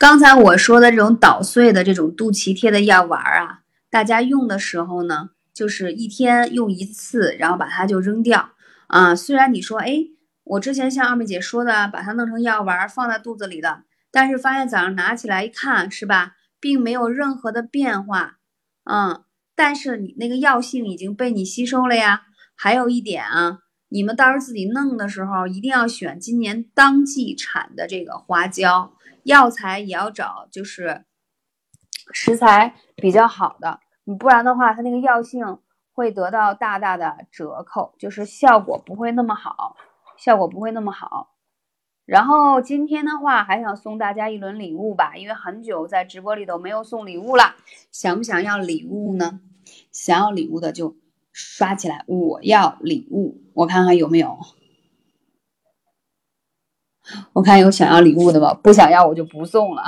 [0.02, 3.60] 刚才我说的这种捣碎的这种肚脐贴的药丸啊，
[3.92, 8.50] 大家用的时候呢，就是一天用一次，然后把它就扔掉
[8.88, 9.16] 啊。
[9.16, 10.06] 虽然你说，哎，
[10.44, 13.84] 我之前像二妹姐说的，把它弄成药丸放在肚子里的。
[14.12, 18.38] 但是发现早上拿起来一看，是吧，并没有任何的变化，
[18.86, 19.24] 嗯，
[19.56, 22.24] 但是你那个药性已经被你吸收了呀。
[22.56, 31.06] 还有一点啊，你们到时候自己弄的时候，一定要选今年当季产的这个花椒，药材也要找就是
[32.14, 35.60] 食材比较好的，你不然的话，它那个药性
[35.94, 39.76] 会得到大大的折扣，就是效果不会那么好，
[40.18, 41.36] 效果不会那么好。
[42.06, 47.56] 然后今天的话，还想送大家一轮礼物吧，因为很久在直播里头没有送礼物了，
[47.92, 49.40] 想不想要礼物呢？
[49.92, 50.98] 想要礼物的就
[51.32, 54.38] 刷起来，我要礼物，我看看有没有，
[57.34, 59.84] 我看有想要礼物的吧，不想要我就不送了。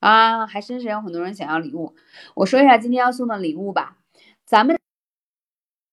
[0.00, 1.94] 啊，还真是有很多人想要礼物，
[2.34, 3.98] 我说一下今天要送的礼物吧，
[4.44, 4.78] 咱们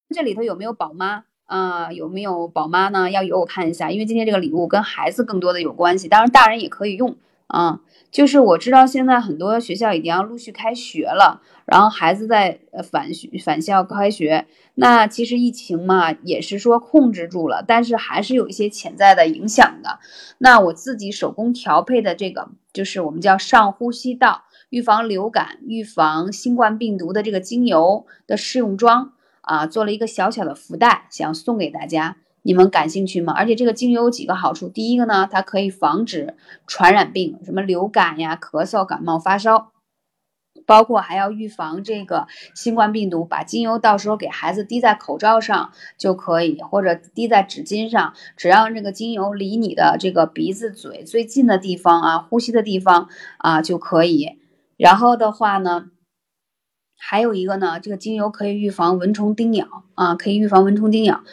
[0.09, 1.25] 这里头有没有宝妈？
[1.45, 3.09] 啊，有没有宝妈呢？
[3.09, 7.17] 要有我看一下，因为今天这个礼物跟孩子更多的有关系，当然大人也可以用
[7.49, 7.81] 啊。
[8.09, 19.99] 就是我知道现在很多学校已经要陆续开学了，然后孩子在返学返校开学，那其实疫情嘛也是说控制住了，但是还是有一些潜在的影响的。
[20.39, 29.13] 那我自己手工调配的这个，就是我们叫上呼吸道预防流感、预防新冠病毒的这个精油的试用装。
[29.41, 33.33] 啊，做了一个小小的福袋，想送给大家，你们感兴趣吗？
[33.35, 36.35] 而且这个精油有几个好处，第一个呢，它可以防止
[36.67, 39.71] 传染病，什么流感呀、咳嗽、感冒、发烧，
[40.65, 43.25] 包括还要预防这个新冠病毒。
[43.25, 54.37] 把精油到时候给孩子滴在口罩上就可以，或者滴在纸巾上，只要这个精油离你的这个鼻子、嘴最近的地方啊，呼吸的地方啊就可以。
[54.77, 55.89] 然后的话呢。
[57.01, 61.23] 还有一个呢，这个精油可以预防蚊虫叮咬啊，可以预防蚊虫叮咬。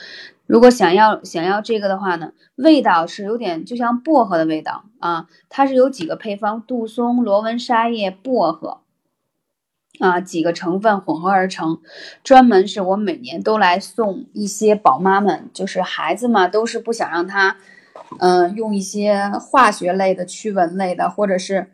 [0.47, 5.29] 如果想要想要这个的话呢，味道是有点就像薄荷的味道啊。
[5.49, 8.81] 它是有几个配方：杜松、罗纹沙叶、薄荷
[9.99, 11.81] 啊，几个成分混合而成。
[12.23, 17.57] 专门是我每年都来送一些宝妈们，就是孩子嘛，都是不想让他
[18.21, 21.73] 嗯用一些化学类的驱蚊类的，或者是。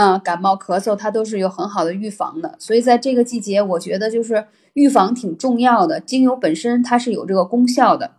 [0.00, 5.98] 嗯，感冒咳嗽它都是有很好的预防的，所以在这个季节，我觉得就是预防挺重要的。
[5.98, 8.12] 精油本身它是有这个功效的，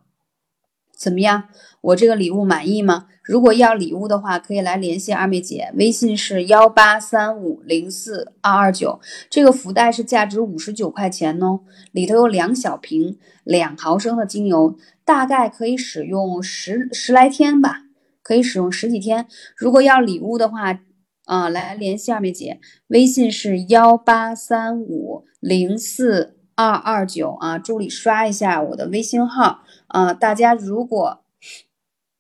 [0.94, 1.46] 怎么样？
[1.80, 3.06] 我这个礼物满意吗？
[3.24, 9.00] 如果要礼物的话，可以来联系二妹姐，微信是幺八三五零四二二九。
[9.30, 11.62] 这个福袋是价值五十九块钱哦，
[11.94, 14.76] 里头有两小瓶两毫升的精油，
[15.06, 17.84] 大概可以使用十十来天吧，
[18.22, 19.28] 可以使用十几天。
[19.56, 20.82] 如果要礼物的话。
[21.30, 29.60] 啊，来联系二妹姐，微信是幺八三五零四二二九啊，助理刷一下我的微信号
[29.90, 31.24] 啊，大家如果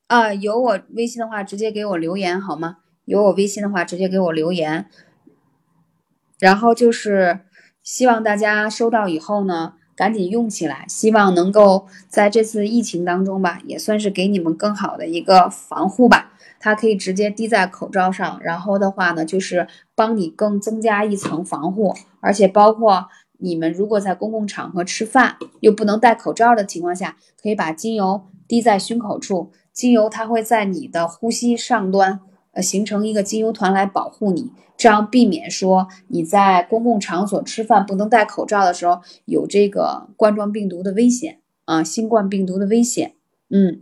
[0.05, 2.77] 啊有我微信的话，直接给我留言好吗？
[3.05, 4.85] 有我微信的话，直接给我留言。
[6.37, 7.39] 然后就是
[7.81, 16.33] 希望大家收到以后呢，赶紧用起来，希望能够在这次疫情当中吧，也算是给你们更好的一个防护吧。
[16.59, 23.07] 它可以直接滴在口罩上，然后的话呢，就是帮你更增加一层防护，而且包括
[23.37, 32.19] 你们如果在公共场合吃饭又不能戴口罩的情况下，可以把精油滴在胸口处，精油它会在你的呼吸上端，
[32.51, 43.13] 呃，形成一个精油团来保护你，这样避免说你在公共场所吃饭不能戴口罩的时候有这个冠状病毒的危险啊，新冠病毒的危险。
[43.49, 43.81] 嗯，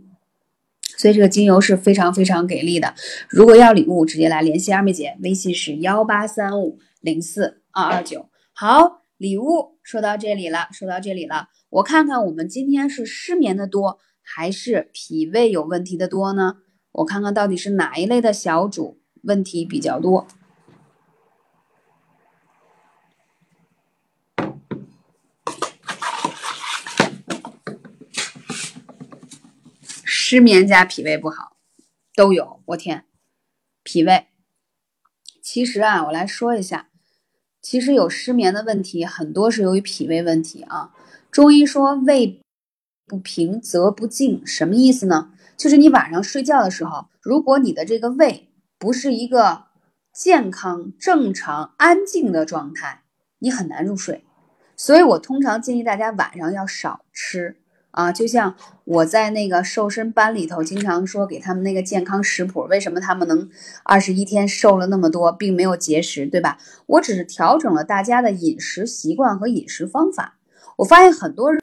[0.96, 2.94] 所以这个精油是非常非常给力的。
[3.28, 8.28] 如果要礼物，直接来联系二妹姐，微信是幺八三五零四二二九。
[8.54, 16.56] 好，礼物说到这里了，说到这里了，我看看我们今天是失眠的多，还是脾胃有问题的多呢？
[16.92, 20.26] 我看看到底是哪一类的小主问题比较多？
[30.30, 31.56] 失眠加脾胃不好
[32.14, 33.06] 都有，我天，
[33.82, 34.26] 脾胃。
[35.40, 36.90] 其实啊，我来说一下，
[37.62, 40.92] 其实有失眠的问题很多是由于脾胃问题啊。
[41.30, 42.42] 中医说胃
[43.06, 45.32] 不平则不静，什么意思呢？
[45.56, 49.68] 就是你晚上睡觉的时候，如果你的这个胃不是一个
[50.12, 53.04] 健康、正常、安静的状态，
[53.38, 54.26] 你很难入睡。
[54.76, 58.12] 所以我通常建议大家晚上要少吃啊。
[58.12, 63.48] 就像我在那个瘦身班里头经常说给他们那个健康食谱，为什么他们能
[63.84, 66.58] 二十一天瘦了那么多，并没有节食，对吧？
[66.86, 70.38] 我只是调整了大家的饮食习惯和饮食方法。
[70.76, 71.60] 我发现很多人。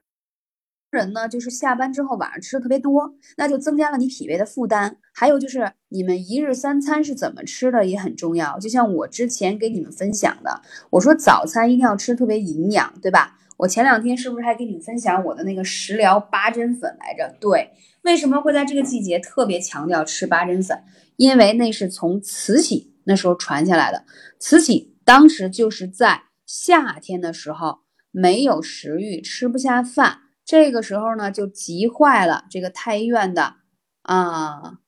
[0.92, 4.96] 人呢，就是下班之后晚上吃的特别多，那就增加了你脾胃的负担。
[5.14, 8.58] 还有就是你们一日三餐是怎么吃的也很重要。
[8.60, 10.62] 就像我之前给你们分享的，
[10.92, 13.38] 我说早餐一定要吃特别营养，对吧？
[13.58, 17.36] 我前两天是不是还给你们分享我的那个食疗八珍粉来着？
[17.40, 20.84] 对，为什么会在这个季节特别强调吃八珍粉？
[21.16, 24.04] 因为那是从慈禧那时候传下来的。
[24.40, 27.80] 慈禧当时就是在夏天的时候
[28.12, 30.20] 没有食欲，吃不下饭。
[30.44, 33.56] 这个时候呢，就急坏了这个太医院的
[34.04, 34.80] 啊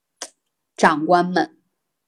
[0.76, 1.57] 长官们，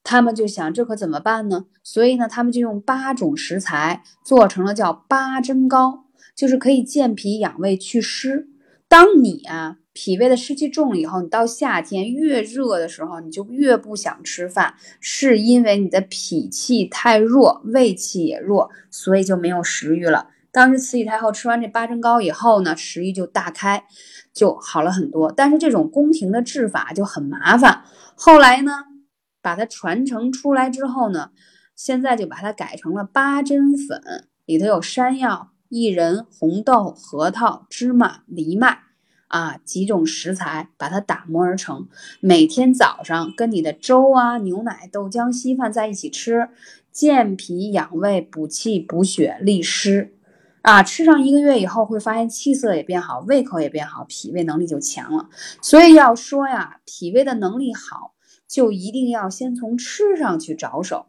[0.03, 1.65] 他们就想这可怎么办呢？
[1.81, 6.05] 所以呢，他们就用八种食材做成了叫八珍糕，
[6.39, 8.47] 就是可以健脾养胃祛湿。
[8.87, 20.29] 当你啊脾胃的湿气重了以后，你到夏天越热的时候，你就越不想吃饭，是因为你的脾气太弱，胃气也弱，所以就没有食欲了。
[20.49, 23.83] 当时慈禧太后吃完这八珍糕以后呢，食欲就大开，
[24.33, 25.29] 就好了很多。
[25.33, 27.83] 但是这种宫廷的制法就很麻烦。
[28.15, 28.71] 后来呢，
[29.41, 31.31] 把它传承出来之后呢，
[31.75, 38.79] 现在就把它改成了八珍粉，里头有山药、薏仁、红豆、核桃、芝麻、藜麦
[39.27, 41.87] 啊几种食材，把它打磨而成。
[42.19, 46.49] 每天早上跟你的粥啊、牛奶、豆浆、稀饭在一起吃，
[46.91, 50.15] 健脾养胃、补气补血、利湿。
[50.61, 55.29] 啊，吃上一个月以后，会发现气色也变好，胃口也变好，脾胃能力就强了。
[55.61, 58.13] 所以要说呀，脾胃的能力好，
[58.47, 61.05] 就一定要先从吃上去着手。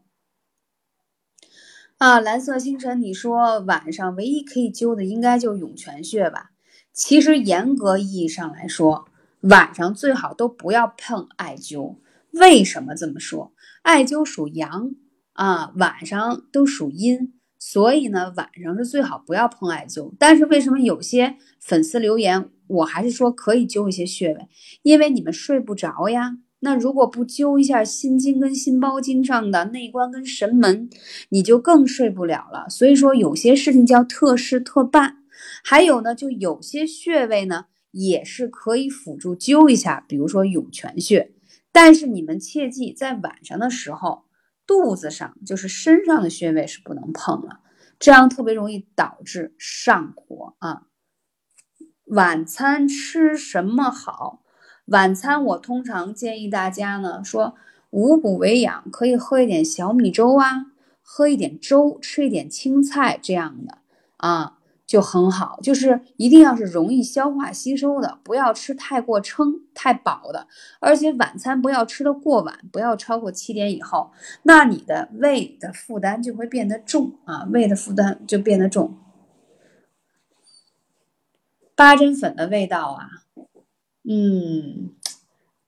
[2.00, 6.52] 啊，蓝色星辰，你说晚上唯一可以灸的，应该就涌泉穴吧？
[6.94, 9.06] 其实严格意义上来说，
[9.42, 11.98] 晚上最好都不要碰艾灸。
[12.30, 13.52] 为什么这么说？
[13.82, 14.94] 艾灸属阳
[15.34, 17.34] 啊，晚上都属阴。
[17.58, 20.14] 所以呢，晚上是最好不要碰艾灸。
[20.18, 24.48] 但是为什么有些粉丝留言，我还是说可以灸一些穴位，
[24.80, 26.38] 因为你们睡不着呀。
[26.60, 30.88] 那如果不灸一下心经跟心包经上的内关跟神门，
[31.30, 32.68] 你就更睡不了了。
[32.68, 35.18] 所以说有些事情叫特事特办。
[35.64, 41.32] 还有呢，就有些穴位呢也是可以辅助灸一下，比如说涌泉穴。
[41.72, 44.24] 但是你们切记在晚上的时候。
[44.66, 47.58] 肚子上就是身上的穴位是不能碰了，
[47.98, 50.82] 这样特别容易导致上火啊。
[52.06, 54.39] 晚餐吃什么好？
[54.90, 57.56] 晚餐我通常建议大家呢，说
[57.90, 60.66] 五谷为养，可以喝一点小米粥啊，
[61.02, 63.78] 喝一点粥，吃一点青菜这样的
[64.18, 64.56] 啊。
[64.86, 70.48] 就很好，就是一定要是容易消化吸收的，不要吃太过撑、太饱的，
[70.80, 74.10] 而且晚餐不要吃的过晚，不要超过七点以后，
[74.42, 78.98] 那你的胃的负担就会变得重啊，胃的负担就变得重。
[81.76, 83.19] 八珍粉的味道啊，
[84.12, 84.90] 嗯，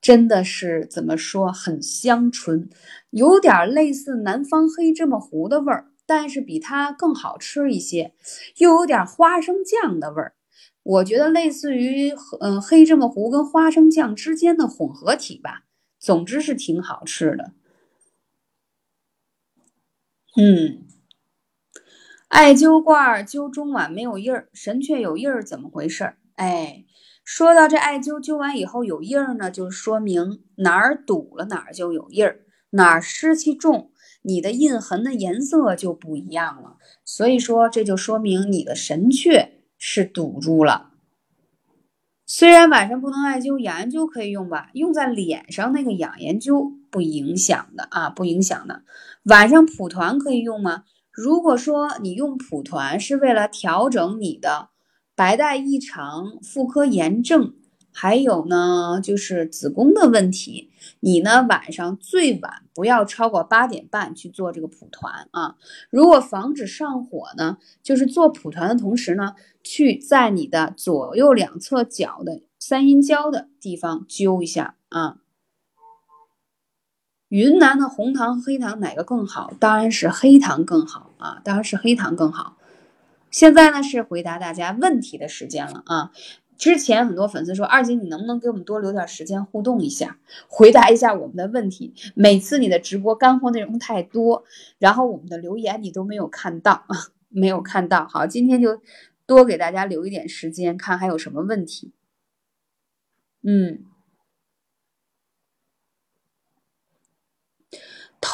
[0.01, 2.69] 真的是怎么说，很香醇，
[3.11, 5.93] 有点类似南方黑芝麻糊的味儿。
[6.05, 8.13] 但是比它更好吃一些，
[8.57, 10.35] 又有点花生酱的味儿，
[10.83, 15.63] 我觉得类似于嗯黑芝麻糊跟花生酱之间的混合体吧。
[16.01, 17.53] 总之是挺好吃的。
[20.37, 20.85] 嗯，
[22.27, 26.19] 艾灸罐灸中脘没有印儿，神阙有印儿，怎么回事儿？
[26.35, 26.85] 哎，
[27.25, 32.41] 说到这艾灸灸完以后有印儿呢，就说明哪儿堵了哪儿就有印儿。
[32.71, 33.91] 哪儿湿气重，
[34.23, 36.79] 你的印痕的颜色就不一样了。
[37.05, 40.91] 所以说，这就说明你的神阙是堵住了。
[42.25, 44.71] 虽然晚上不能艾灸，养颜灸可以用吧？
[44.73, 48.85] 用在脸上那个养颜灸不影响的啊，不影响的。
[49.25, 50.85] 晚上蒲团可以用吗？
[51.11, 54.71] 如果说你用蒲团是为了调整你的
[55.15, 57.55] 白带异常、妇科炎症。
[57.95, 65.57] 还有呢，就是子宫的问题，你呢晚上最晚不要超过八点半去做这个蒲团啊。
[65.91, 75.19] 如果防止上火呢，就是做蒲团的同时呢，去在你的左右两侧脚的三阴交的地方灸一下啊。
[77.29, 79.53] 云南的红糖黑糖哪个更好？
[79.61, 82.57] 当然是黑糖更好啊，当然是黑糖更好。
[83.33, 86.13] 现在呢是回答大家问题的时间了啊。
[86.59, 91.93] 之前很多粉丝说：“二姐，你能不能给我们多留点时间互动一下，回答一下我们的问题？
[92.15, 94.45] 每次你的直播干货内容太多，
[94.79, 96.97] 然后我们的留言你都没有看到啊，
[97.31, 98.07] 没有看到。
[98.07, 98.81] 好，今天就
[99.27, 101.93] 多给大家留一点时间，看还有什么问题。
[103.43, 103.85] 嗯，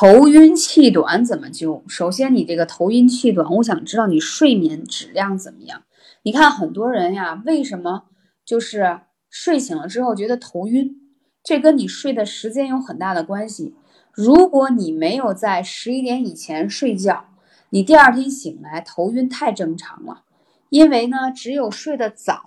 [0.01, 1.83] 头晕气短怎么灸？
[1.89, 5.83] 首先，你这个头晕气短，我想知道你睡眠质量怎么样？
[6.23, 8.05] 你看很多人呀，为什么？
[8.45, 10.95] 就是睡醒了之后觉得头晕，
[11.43, 13.75] 这跟你睡的时间有很大的关系。
[14.13, 17.31] 如果你没有在十一点以前睡觉，
[17.71, 20.23] 你第二天醒来头晕太正常了。
[20.71, 22.45] 因为呢，只有睡得早，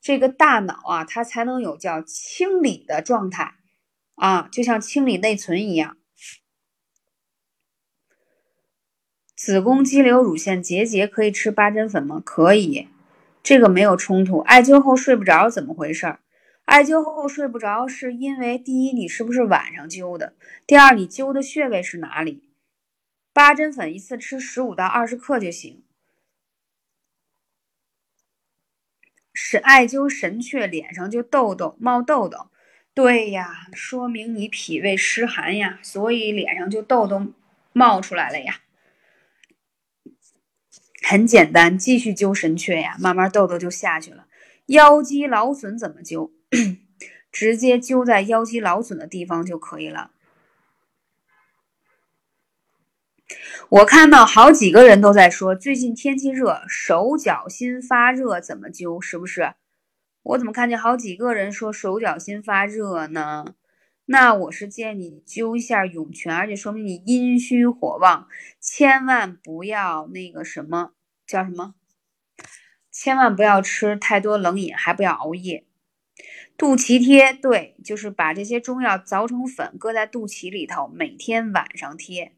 [0.00, 3.54] 这个大脑啊，它才能有叫清理的状态
[4.14, 5.96] 啊，就像清理内存一样。
[9.44, 12.22] 子宫肌瘤、乳腺结节可以吃八珍粉吗？
[12.24, 12.88] 可以。
[13.42, 16.16] 这个没有冲突，艾灸后睡不着怎么回事？
[16.64, 20.32] 艾灸后睡不着是因为第一，你是不是晚上灸的？
[20.66, 22.48] 第二，你灸的穴位是哪里？
[23.34, 25.82] 八珍粉一次吃十五到二十克就行。
[29.34, 32.48] 是艾灸神阙，脸上就痘痘冒痘痘。
[32.94, 37.34] 对呀，说明你脾胃湿寒呀，所以脸上就痘痘
[37.74, 38.60] 冒出来了呀。
[41.06, 44.26] 很简单，继续灸神阙呀，慢慢痘痘就下去了。
[44.66, 46.30] 腰肌劳损怎么灸？
[47.30, 50.12] 直接灸在腰肌劳损的地方就可以了。
[53.68, 58.98] 我看到好几个人都在说，最近天气热，手脚心发热，怎么灸？
[58.98, 59.52] 是不是？
[60.22, 63.44] 我怎么看见好几个人说手脚心发热呢？
[64.06, 68.28] 那我是建议你灸一下涌泉，而且说明你阴虚火旺，
[68.58, 70.92] 千万不要那个什么
[71.26, 71.74] 叫什么，
[72.90, 75.64] 千万不要吃太多冷饮，还不要熬夜。
[76.56, 82.32] 肚脐贴，对，就是把这些中药凿成粉，搁在肚脐里头，每天晚上贴。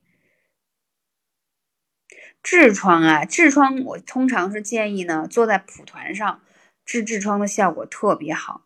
[2.42, 6.40] 痔疮啊，痔疮我通常是建议呢，坐在蒲团上
[6.84, 8.62] 治痔疮的效果特别好。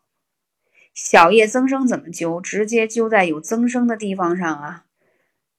[0.93, 2.39] 小叶增生怎么灸？
[2.39, 4.85] 直接灸在有增生的地方上啊，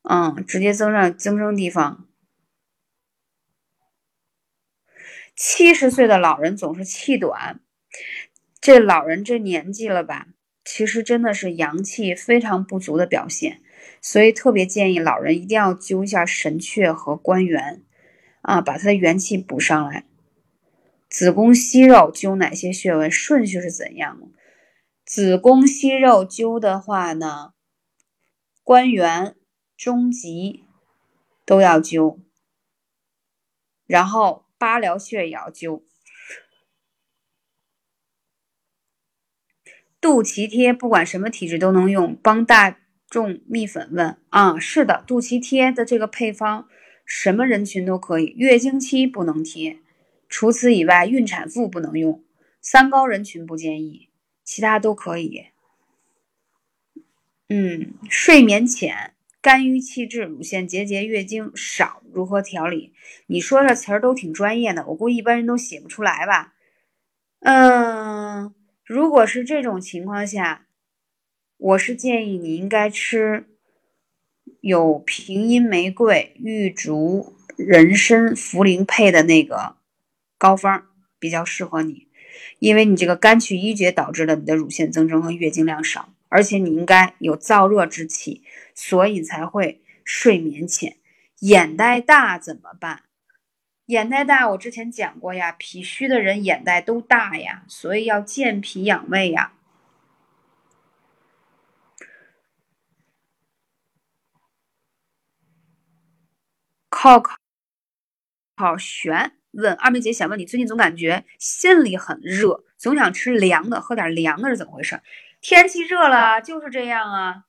[0.02, 2.06] 嗯，直接增上增生地方。
[5.44, 7.58] 七十岁的老人总是气短，
[8.60, 10.28] 这老人这年纪了吧？
[10.64, 13.60] 其实真的是阳气非常不足的表现，
[14.00, 17.82] 所以特别建议老人一定要灸一下神阙和关元
[18.42, 20.04] 啊，把他的元气补上来。
[21.10, 23.10] 子宫息肉灸哪些穴位？
[23.10, 24.28] 顺序是怎样的？
[25.04, 27.52] 子宫息肉灸的话呢，
[28.62, 29.34] 关元、
[29.76, 30.62] 中极
[31.44, 32.20] 都要灸，
[33.88, 35.82] 然后八髎穴也要灸。
[40.00, 46.68] 肚脐贴不管什么体质都能用，帮大众蜜粉问啊，是的，肚脐贴的这个配方
[47.04, 49.80] 什么人群都可以，月经期不能贴，
[50.28, 52.22] 除此以外，孕产妇不能用，
[52.60, 54.10] 三高人群不建议。
[54.44, 55.46] 其他都可以。
[57.48, 59.11] 嗯，睡眠浅、
[59.42, 62.92] 肝郁气滞、乳腺结节、月经少，如何调理？
[63.26, 66.54] 你说这词儿都挺专业的，我估计一般人都写不出来吧？
[67.40, 70.66] 嗯，如果是这种情况下，
[71.56, 73.48] 我是建议你应该吃
[74.60, 79.74] 有平阴玫瑰、玉竹、人参、茯苓配的那个
[80.38, 80.86] 膏方，
[81.18, 82.06] 比较适合你。
[82.60, 88.42] 因为你这个肝气郁结导致了你的乳腺增生和月经量少，而且你应该有燥热之气，
[88.74, 90.96] 所以才会睡眠浅。
[91.40, 93.02] 眼袋大怎么办？
[93.86, 99.52] 眼袋大，我之前讲过呀，脾虚的人眼袋都大呀，所以要健脾养胃呀。
[106.88, 107.36] 靠靠
[108.56, 109.36] 靠悬。
[109.50, 115.02] 问二妹姐想问你，最近总感觉心里很热，总想吃凉的，喝点凉的是怎么回事？
[115.42, 117.44] 天气热了就是这样啊。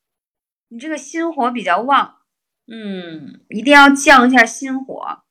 [0.70, 2.18] 你这个心火比较旺，
[2.68, 5.24] 嗯，一定要降一下心火。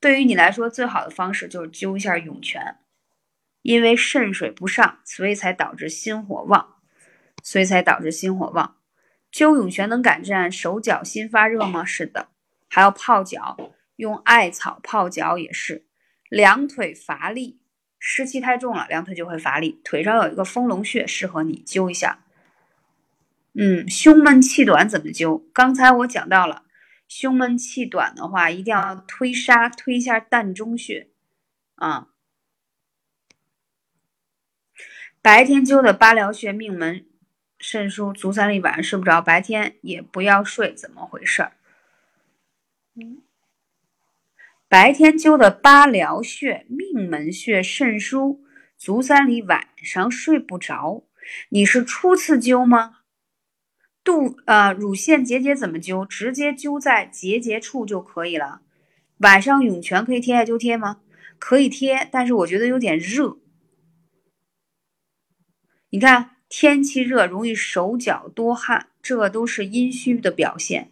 [0.00, 2.78] 对于你来说，最好的方式就是灸一下涌泉，
[3.60, 6.76] 因为肾水不上，所以才导致心火旺，
[7.42, 8.78] 所以才导致心火旺。
[9.30, 11.84] 灸涌泉能改善手脚心发热吗？
[11.84, 12.28] 是的，
[12.68, 13.56] 还要泡脚。
[13.96, 15.86] 用艾草泡脚也是，
[16.28, 17.60] 两腿乏力，
[18.06, 19.80] 湿气太重了，两腿就会乏力。
[19.82, 22.18] 腿上有一个丰隆穴，适合你灸一下。
[23.54, 25.42] 嗯，胸闷气短怎么灸？
[25.54, 26.64] 刚才我讲到了，
[27.08, 31.08] 胸闷气短的话，一定要推沙，推一下膻中穴
[31.76, 32.08] 啊。
[35.22, 37.06] 白天灸的八髎穴、命门、
[37.58, 41.52] 肾腧、足三里，晚上睡不着，白天也不要睡，怎么回事儿？
[42.96, 43.23] 嗯。
[44.74, 48.40] 白天灸的八髎穴、命门穴、肾腧、
[48.76, 51.04] 足三里，晚上睡不着。
[51.50, 52.96] 你是初次灸吗？
[54.02, 56.04] 肚呃乳腺结节怎么灸？
[56.04, 58.62] 直接灸在结节处就可以了。
[59.18, 61.02] 晚上涌泉可以贴艾灸贴吗？
[61.38, 63.38] 可以贴，但是我觉得有点热。
[65.90, 70.90] 你看天气热，容易手脚多汗，这都是阴虚的表现。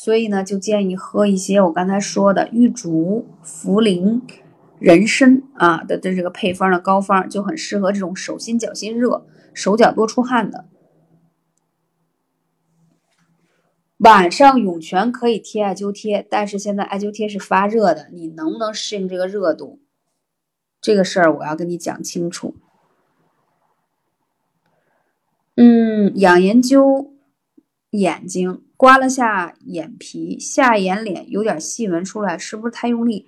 [0.00, 4.22] 所以呢，就建议喝一些我刚才说的玉竹、茯苓、
[4.78, 10.66] 人参啊的的这个配方的膏方，就很适合这种手心脚心热、手脚多出汗的。
[13.96, 19.80] 晚上涌泉可以贴艾灸贴，但是现在艾灸贴是发热的，你能不能适应这个热度？
[20.80, 22.54] 这个事儿我要跟你讲清楚。
[25.56, 27.10] 嗯，养颜灸
[27.90, 28.62] 眼睛。
[28.78, 33.26] 刮了下眼皮，下眼睑有点细纹出来，是不是太用力？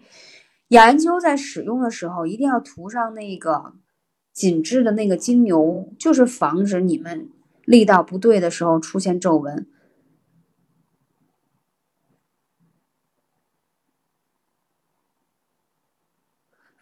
[0.69, 3.75] 研究在使用的时候，一定要涂上那个
[4.33, 7.29] 紧致的那个精油，就是防止你们
[7.65, 9.67] 力道不对的时候出现皱纹。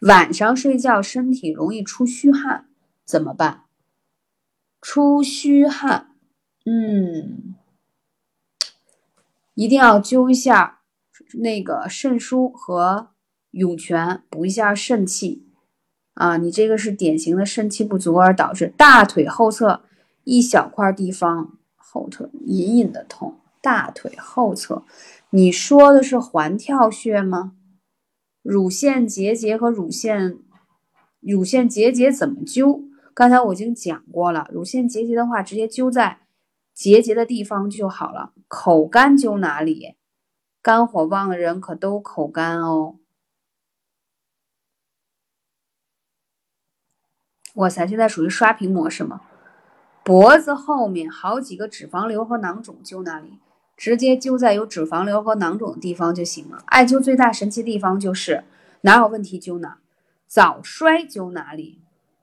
[0.01, 2.69] 晚上睡觉身体容易出虚汗，
[3.03, 3.63] 怎么办？
[4.79, 6.15] 出虚汗，
[6.65, 7.55] 嗯。
[9.59, 10.79] 一定要灸一下
[11.33, 13.09] 那个肾腧和
[13.51, 15.49] 涌泉，补一下肾气
[16.13, 16.37] 啊！
[16.37, 19.81] 你这个是典型的肾气不足而导致大腿后侧
[20.23, 23.41] 一小块地方后腿隐隐的痛。
[23.61, 24.85] 大腿后侧，
[25.31, 27.51] 你说的是环跳穴吗？
[28.41, 30.37] 乳腺结节和乳腺
[31.19, 32.85] 乳腺结节怎么灸？
[33.13, 36.19] 刚才我已经讲过了，乳腺结节的话，直接灸在。
[36.73, 38.33] 结节的地方就好了。
[38.47, 39.95] 口干灸哪里？
[40.61, 42.95] 肝火旺的人可都口干哦。
[47.55, 49.21] 哇塞，现在属于刷屏模式吗？
[50.03, 53.39] 脖子后面好几个脂肪瘤和囊肿，灸哪里？
[53.75, 56.63] 直接灸在有脂肪瘤和囊肿的地方就行了。
[56.65, 58.43] 艾灸最大神奇地方就是
[58.81, 59.79] 哪有问题灸哪。
[60.27, 61.81] 早衰灸哪里？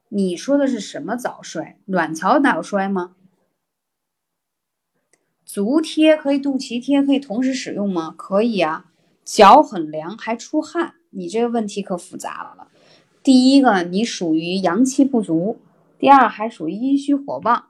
[0.09, 1.79] 你说的是什么早衰？
[1.87, 3.17] 卵巢哪有衰吗？
[5.47, 8.13] 足贴可以，肚脐贴可以同时使用吗？
[8.19, 8.87] 可以啊。
[9.25, 12.69] 脚很凉还出汗，你这个问题可复杂了。
[13.23, 15.57] 第一个，你属于阳气不足；
[15.99, 17.67] 第二，还属于阴虚火旺。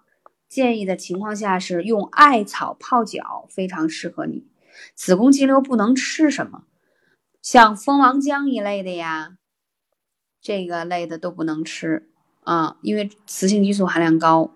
[0.49, 4.47] 建议的情况下是用艾草泡脚，非常适合你。
[4.95, 6.64] 子宫肌瘤不能吃什么？
[7.43, 9.37] 像蜂王浆一类的呀，
[10.41, 12.09] 这个类的都不能吃
[12.45, 14.51] 啊，因为雌性激素含量高。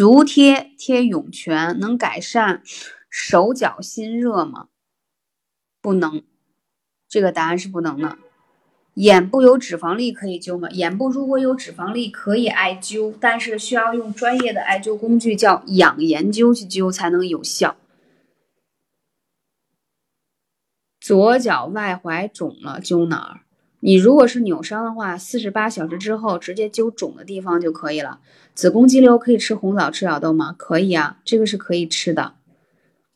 [0.00, 2.62] 足贴贴涌泉能改善
[3.10, 4.68] 手脚心热吗？
[5.82, 6.22] 不能，
[7.06, 8.16] 这个答案是不能的。
[8.94, 10.70] 眼部有脂肪粒可以灸吗？
[10.70, 17.76] 眼部如果有脂肪粒可以艾灸，但是需要用专业的艾灸工具，叫养颜灸去灸才能有效。
[20.98, 23.40] 左脚外踝肿了灸哪儿？
[23.82, 28.20] 你如果是扭伤的话，四十八小时之后直接灸肿的地方就可以了。
[28.54, 30.54] 子宫肌瘤可以吃红枣、吃小豆吗？
[30.58, 32.34] 可以啊，这个是可以吃的。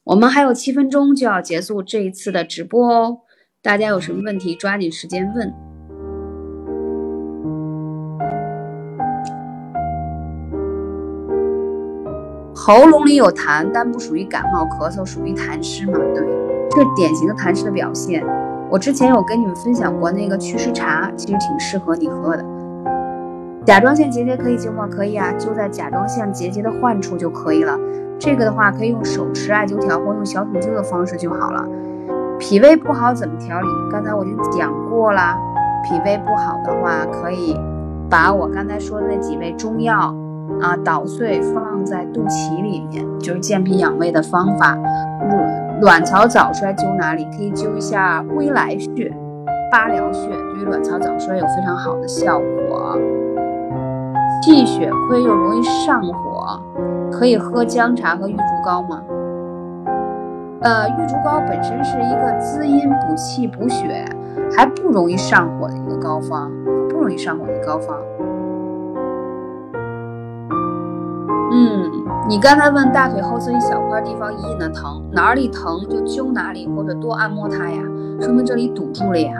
[0.04, 3.18] 我们还有七分钟就要结束这一次的直播哦，
[3.62, 5.52] 大家有什么问题抓紧时间问。
[12.54, 15.98] 喉咙里有痰，但不属于感冒咳嗽，属于痰湿吗？
[16.14, 16.24] 对，
[16.70, 18.24] 这是典型的痰湿的表现。
[18.74, 22.44] 我之前有跟你们分享过那个祛湿茶，其实挺适合你喝的。
[23.64, 24.88] 甲状腺结节可以灸吗？
[24.90, 27.78] 可以啊，就在甲状腺结节的患处就可以了。
[28.18, 31.64] 这个的话可以用手持艾灸条或用小筒灸的方式就好了。
[32.40, 33.68] 脾胃不好怎么调理？
[33.92, 35.36] 刚才我已经讲过了，
[35.84, 37.56] 脾胃不好的话，可以
[38.10, 40.12] 把我刚才说的那几味中药
[40.60, 44.76] 啊捣碎放在肚脐里面，就是健脾养胃的方法。
[45.80, 47.24] 卵巢早衰灸哪里？
[47.36, 49.12] 可以灸一下归来穴、
[49.70, 52.98] 八髎穴，对于卵巢早衰有非常好的效果。
[54.42, 56.60] 气血亏又容易上火，
[57.10, 59.02] 可以喝姜茶和玉竹膏吗？
[60.60, 64.04] 呃，玉竹膏本身是一个滋阴补气补血，
[64.56, 66.50] 还不容易上火的一个膏方，
[66.88, 67.96] 不容易上火的膏方。
[71.52, 71.90] 嗯，
[72.26, 77.82] 你刚才问大腿后侧一小块地方隐隐的疼，哪里疼就灸哪里，或者多按摩它呀，
[78.20, 79.34] 说明这里堵住了呀。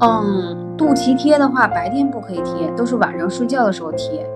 [0.00, 0.64] 嗯。
[0.76, 4.28] 肚脐贴的话，白天不可以贴，都是晚上睡觉的时候贴。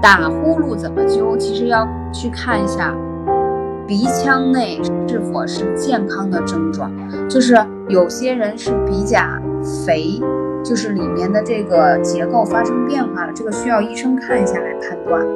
[0.00, 1.36] 打呼噜怎么灸？
[1.36, 2.94] 其实要去看一下
[3.90, 6.92] 鼻腔内是否是健康的症状，
[7.28, 9.42] 就是有些人是鼻甲
[9.84, 10.22] 肥。
[10.62, 15.26] 就是里面的这个结构发生变化了，这个需要医生看一下来判断。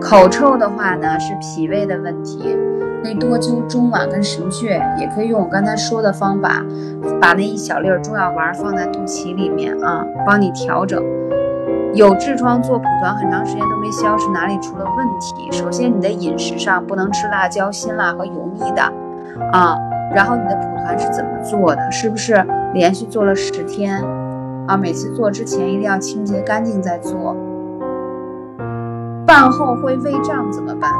[0.00, 2.56] 口臭的话呢，是脾胃的问题，
[3.04, 6.64] 可以多灸中脘跟神阙，也可以用我刚才说的方法，
[7.20, 11.00] 把那一小粒中药丸放在肚脐里面啊，帮你调整。
[11.94, 15.50] 有痔疮做蒲团很长时间都没消，是哪里出了问题？
[15.50, 18.82] 首先你的饮食上不能吃辣椒、辛辣和油腻的
[19.52, 19.78] 啊，
[20.14, 21.90] 然后你的蒲团是怎么做的？
[21.90, 22.44] 是不是？
[22.74, 24.04] 连续做了十天，
[24.66, 27.34] 啊，每次做之前一定要清洁干净再做。
[29.26, 30.92] 饭后会胃胀怎么办？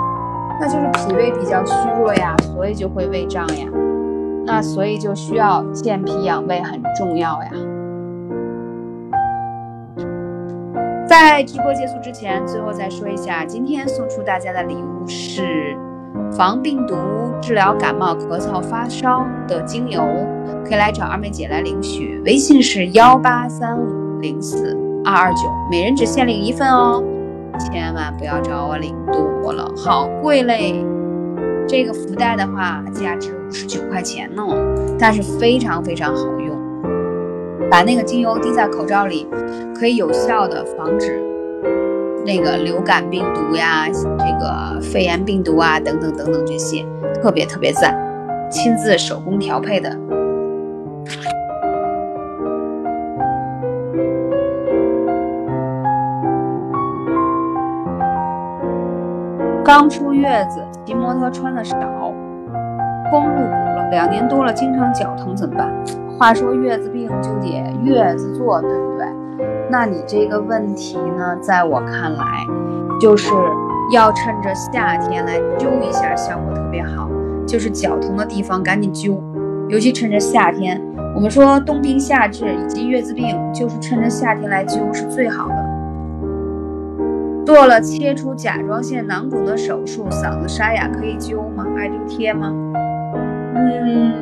[0.59, 3.67] 那就是脾胃比较虚弱呀，所以就会胃胀呀。
[4.47, 7.51] 那所以就需要健脾养胃很重要呀。
[11.07, 15.77] 在直播结束之前，最后再说一下，今天送出大家的礼物是。
[16.33, 16.97] 防病毒、
[17.41, 20.03] 治疗感冒、咳嗽、发烧的精油，
[20.65, 22.21] 可以来找二妹姐来领取。
[22.25, 27.03] 微信是幺八三五零四二二九，每人只限领一份哦，
[27.59, 30.85] 千万不要找我领多了，好贵嘞。
[31.69, 34.43] 这个福袋的话，价值五十九块钱呢，
[34.99, 36.46] 但是非常非常好用。
[37.71, 39.27] 把那个精油滴在口罩里，
[39.75, 41.23] 可以有效的防止。
[42.25, 46.85] 那个流感病毒呀，这个肺炎病毒啊，等等等等这些，
[47.23, 47.97] 特别特别赞，
[48.51, 49.97] 亲自手工调配的。
[59.65, 61.79] 刚出月子，骑摩托穿的少，
[63.11, 65.73] 风入骨，两年多了，经常脚疼怎么办？
[66.19, 69.07] 话说月子病就得月子做，对不对？
[69.71, 72.47] 那你这个问题呢，在我看来，
[73.01, 73.33] 就是
[73.93, 77.09] 要趁着夏天来灸一下，效果特别好。
[77.47, 79.21] 就是脚疼的地方赶紧灸，
[79.69, 80.83] 尤其趁着夏天。
[81.15, 85.55] 我们说冬病夏治以及月子病，就是趁着夏天来灸是最好的。
[87.45, 91.65] 做了切除甲状腺囊肿的手术，嗓子沙哑可以灸吗？
[91.77, 92.53] 艾灸贴吗？
[93.57, 94.13] 嗯，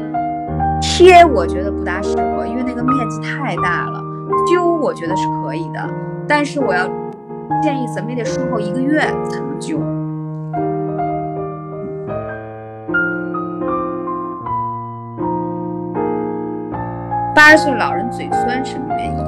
[0.80, 4.00] 贴我觉得不大适合，因为那个面积太大了。
[4.46, 5.90] 灸我觉得是可以的，
[6.28, 6.86] 但是我要
[7.62, 9.78] 建议怎么也得术后一个月才能灸。
[17.34, 19.24] 八十岁老人嘴酸什么原因？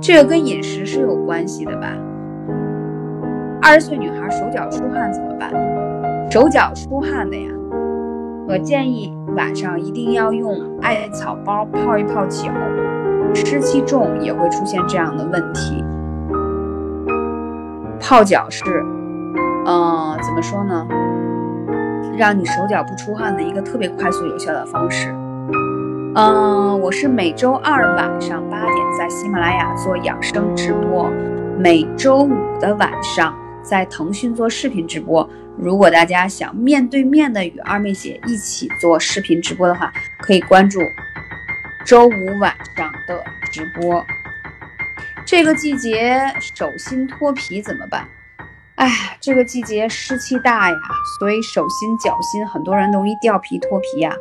[0.00, 1.92] 这个跟饮食是有关系的吧？
[3.62, 5.52] 二十岁女孩手脚出汗怎么办？
[6.30, 7.50] 手脚出汗的呀，
[8.48, 9.16] 我建议。
[9.36, 12.50] 晚上一定要用艾草包泡一泡脚，
[13.34, 15.84] 湿气重也会出现这样的问题。
[18.00, 18.64] 泡脚是，
[19.66, 20.86] 嗯，怎么说呢？
[22.16, 25.14] 让你手脚不出汗的一个特别快速有效的方式。
[26.14, 31.10] 嗯，我是每周二晚上八点在喜马拉雅做养生直播，
[31.58, 33.34] 每周五的晚上
[33.66, 35.28] 在腾讯做视频直播。
[35.58, 40.80] 如果大家想面对面的与二妹姐一起做视频直播的话，可以关注
[41.84, 44.04] 周五晚上的直播。
[45.24, 48.06] 这个季节手心脱皮怎么办？
[48.76, 50.76] 哎，这个季节湿气大呀，
[51.18, 54.14] 所以手心、脚心很多人容易掉皮、脱皮呀，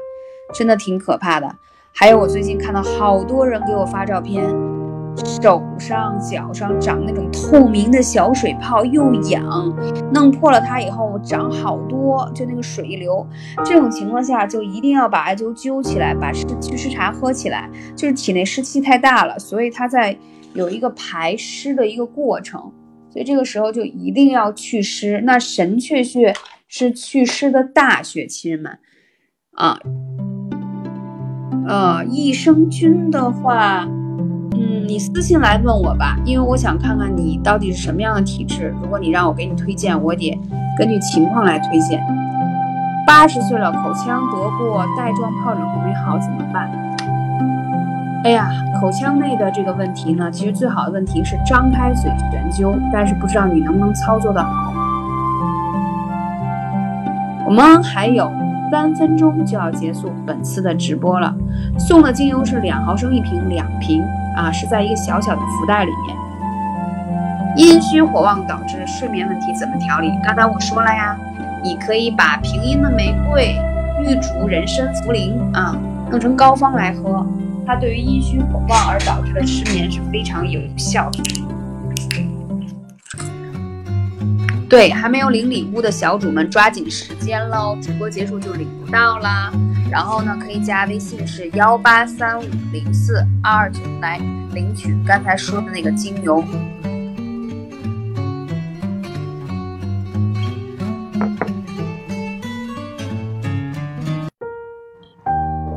[0.53, 1.55] 真的挺可怕的。
[1.93, 4.43] 还有我最近看到好多人给我发照片，
[5.41, 9.43] 手上、脚上长那种透明的小水泡，又痒，
[10.13, 13.26] 弄破了它以后长好多，就那个水流。
[13.63, 20.18] 这种情况下就一定要把艾灸灸起来，把湿祛湿茶喝起来，就是体内湿气太大了，所以它在
[20.53, 22.72] 有一个排湿的一个过程，
[23.09, 25.22] 所以这个时候就一定要祛湿。
[25.26, 26.34] 那神阙穴
[26.68, 28.78] 是祛湿的大穴，亲人们
[29.53, 29.80] 啊。
[31.68, 33.88] 呃，益生菌的话，
[34.58, 38.74] 嗯，你私信来问我吧，因为我想看看你到底是什么样的体质。
[38.82, 40.39] 如果你让我给你推荐，我得
[40.78, 42.01] 根据情况来推荐。
[43.06, 46.72] 八十岁了，口腔得过带状疱疹没好，怎么办？
[48.24, 48.49] 哎呀，
[48.80, 54.74] 口腔内的这个问题呢，其实最好的问题是张开嘴悬灸，但是不知道你能不能操作的好。
[57.45, 58.32] 我们还有。
[58.72, 61.34] 三分钟就要结束本次的直播了，
[61.80, 64.03] 送的精油是两毫升一瓶，两瓶
[64.36, 66.15] 啊，是在一个小小的福袋里面。
[67.57, 70.11] 阴虚火旺导致睡眠问题怎么调理？
[70.23, 71.17] 刚才我说了呀，
[71.63, 73.55] 你可以把平阴的玫瑰、
[74.03, 75.73] 玉竹、人参、茯苓啊
[76.11, 77.25] 弄成膏方来喝，
[77.65, 81.23] 它对于阴虚火旺而导致的失眠是非常有效的。
[84.67, 87.77] 对，还没有领礼物的小主们抓紧时间喽！
[87.81, 89.49] 直播结束就领不到啦。
[89.89, 94.17] 然后呢，可以加微信是幺八三五零四二二九来
[94.53, 96.43] 领取刚才说的那个精油。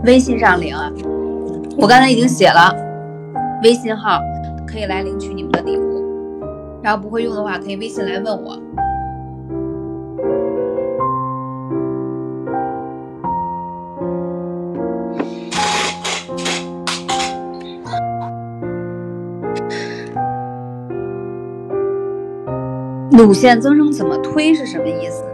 [0.04, 0.90] 微信上领啊，
[1.76, 2.74] 我刚才已经写了
[3.62, 4.20] 微信号，
[4.66, 6.80] 可以来领取你们的礼物。
[6.82, 8.58] 然后不会用的话，可以微信来问我。
[23.18, 25.24] 乳腺增生怎么推是什么意思？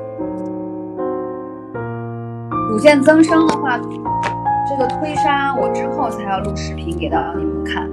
[2.70, 7.87] 乳腺增生的话，这个推痧我之后才要录视频给到你们看。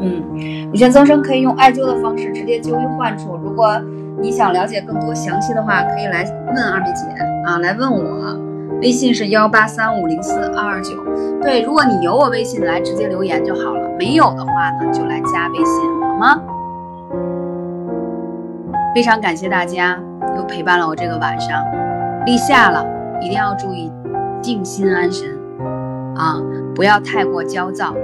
[0.00, 0.24] 嗯，
[0.70, 3.36] 乳腺增生可以用艾灸的方式直接灸于患处。
[3.40, 3.80] 如果
[4.20, 7.06] 你想了解更多详细的话，可以来问二妹姐
[7.46, 8.36] 啊，来问我，
[8.82, 10.96] 微信是幺八三五零四二二九。
[11.40, 16.42] 对，如果你有我微信，来直接留言就好了；没有的话呢，就来加微信，好吗？
[18.94, 19.98] 非常感谢大家
[20.36, 21.62] 又陪伴了我这个晚上，
[22.24, 22.84] 立夏了，
[23.20, 23.92] 一定要注意
[24.42, 25.28] 静心安神
[26.16, 26.36] 啊，
[26.74, 27.94] 不要太过焦躁，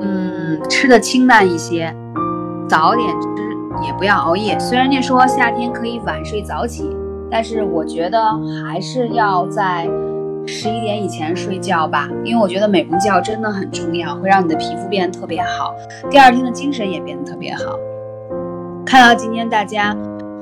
[0.00, 1.94] 嗯，吃的清淡一些，
[2.68, 4.58] 早点吃，也不要熬夜。
[4.58, 6.96] 虽然家说夏天可以晚睡早起，
[7.30, 8.18] 但是我觉得
[8.64, 9.86] 还是要在
[10.46, 15.74] 十一点以前睡觉吧，因为我觉得美容觉真的很重要，会让你的皮肤变得特别好，
[16.08, 17.76] 第二天的精神也变得特别好。
[18.86, 19.94] 看到今天大家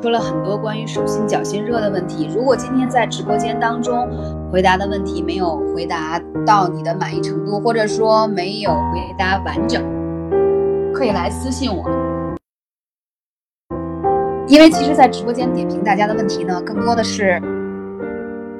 [0.02, 4.06] 说了很多关于手心脚心热的问题，如果今天在直播间当中
[4.52, 9.82] 回答的问题没有回答到你的满意程度，或者说没有回答完整，
[10.92, 11.90] 可以来私信我。
[14.46, 17.40] 因为其实，在直播间点评大家的问题呢，更多的是，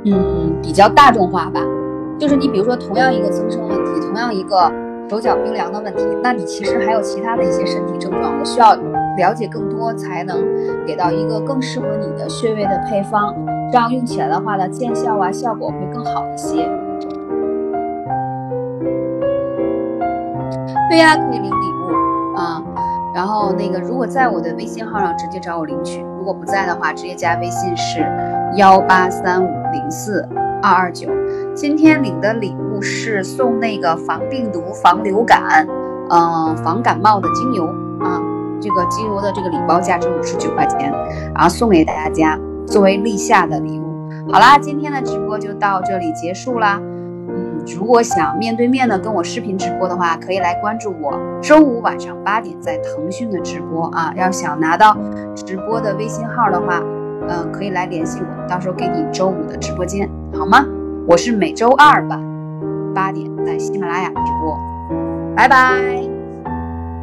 [0.06, 1.60] 嗯，比较大众化吧。
[2.18, 4.72] 就是你比如说，同样一个增生问题，同样一个
[5.10, 8.74] 手脚冰凉的问题，那你其实还有其他的一些身体症状，我需要。
[9.16, 10.44] 了解更多才能
[10.86, 13.34] 给到一个更适合你的穴位的配方，
[13.70, 16.68] 这样用起来的话呢，见效啊效果会更好一些。
[20.90, 22.62] 对呀，可以领礼物啊。
[23.14, 28.04] 然后那个，如果在我的微信号上直接找我领取，如果不在的话，直接加微信是
[28.56, 30.28] 幺八三五零四
[30.60, 31.08] 二二九。
[31.54, 35.64] 今天领的礼物是送那个防病毒、防流感、
[36.10, 37.83] 嗯防感冒的精油。
[38.64, 40.90] 这个精油的这个礼包价值五十九块钱，
[41.34, 43.84] 然后送给大家作为立夏的礼物。
[44.32, 46.80] 好啦，今天的直播就到这里结束啦。
[46.80, 51.12] 嗯，如果想面对面的跟我视频直播的话，可以来关注我
[51.42, 54.14] 周五晚上八点在腾讯的直播啊。
[54.16, 54.96] 要想拿到
[55.34, 56.82] 直播的微信号的话，
[57.28, 60.64] 嗯，可以来联系我，到时候给你周五的直播间，好吗？
[61.06, 62.18] 我是每周二晚
[62.94, 64.58] 八点在喜马拉雅直播，
[65.36, 66.00] 拜拜，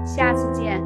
[0.03, 0.81] 下次见。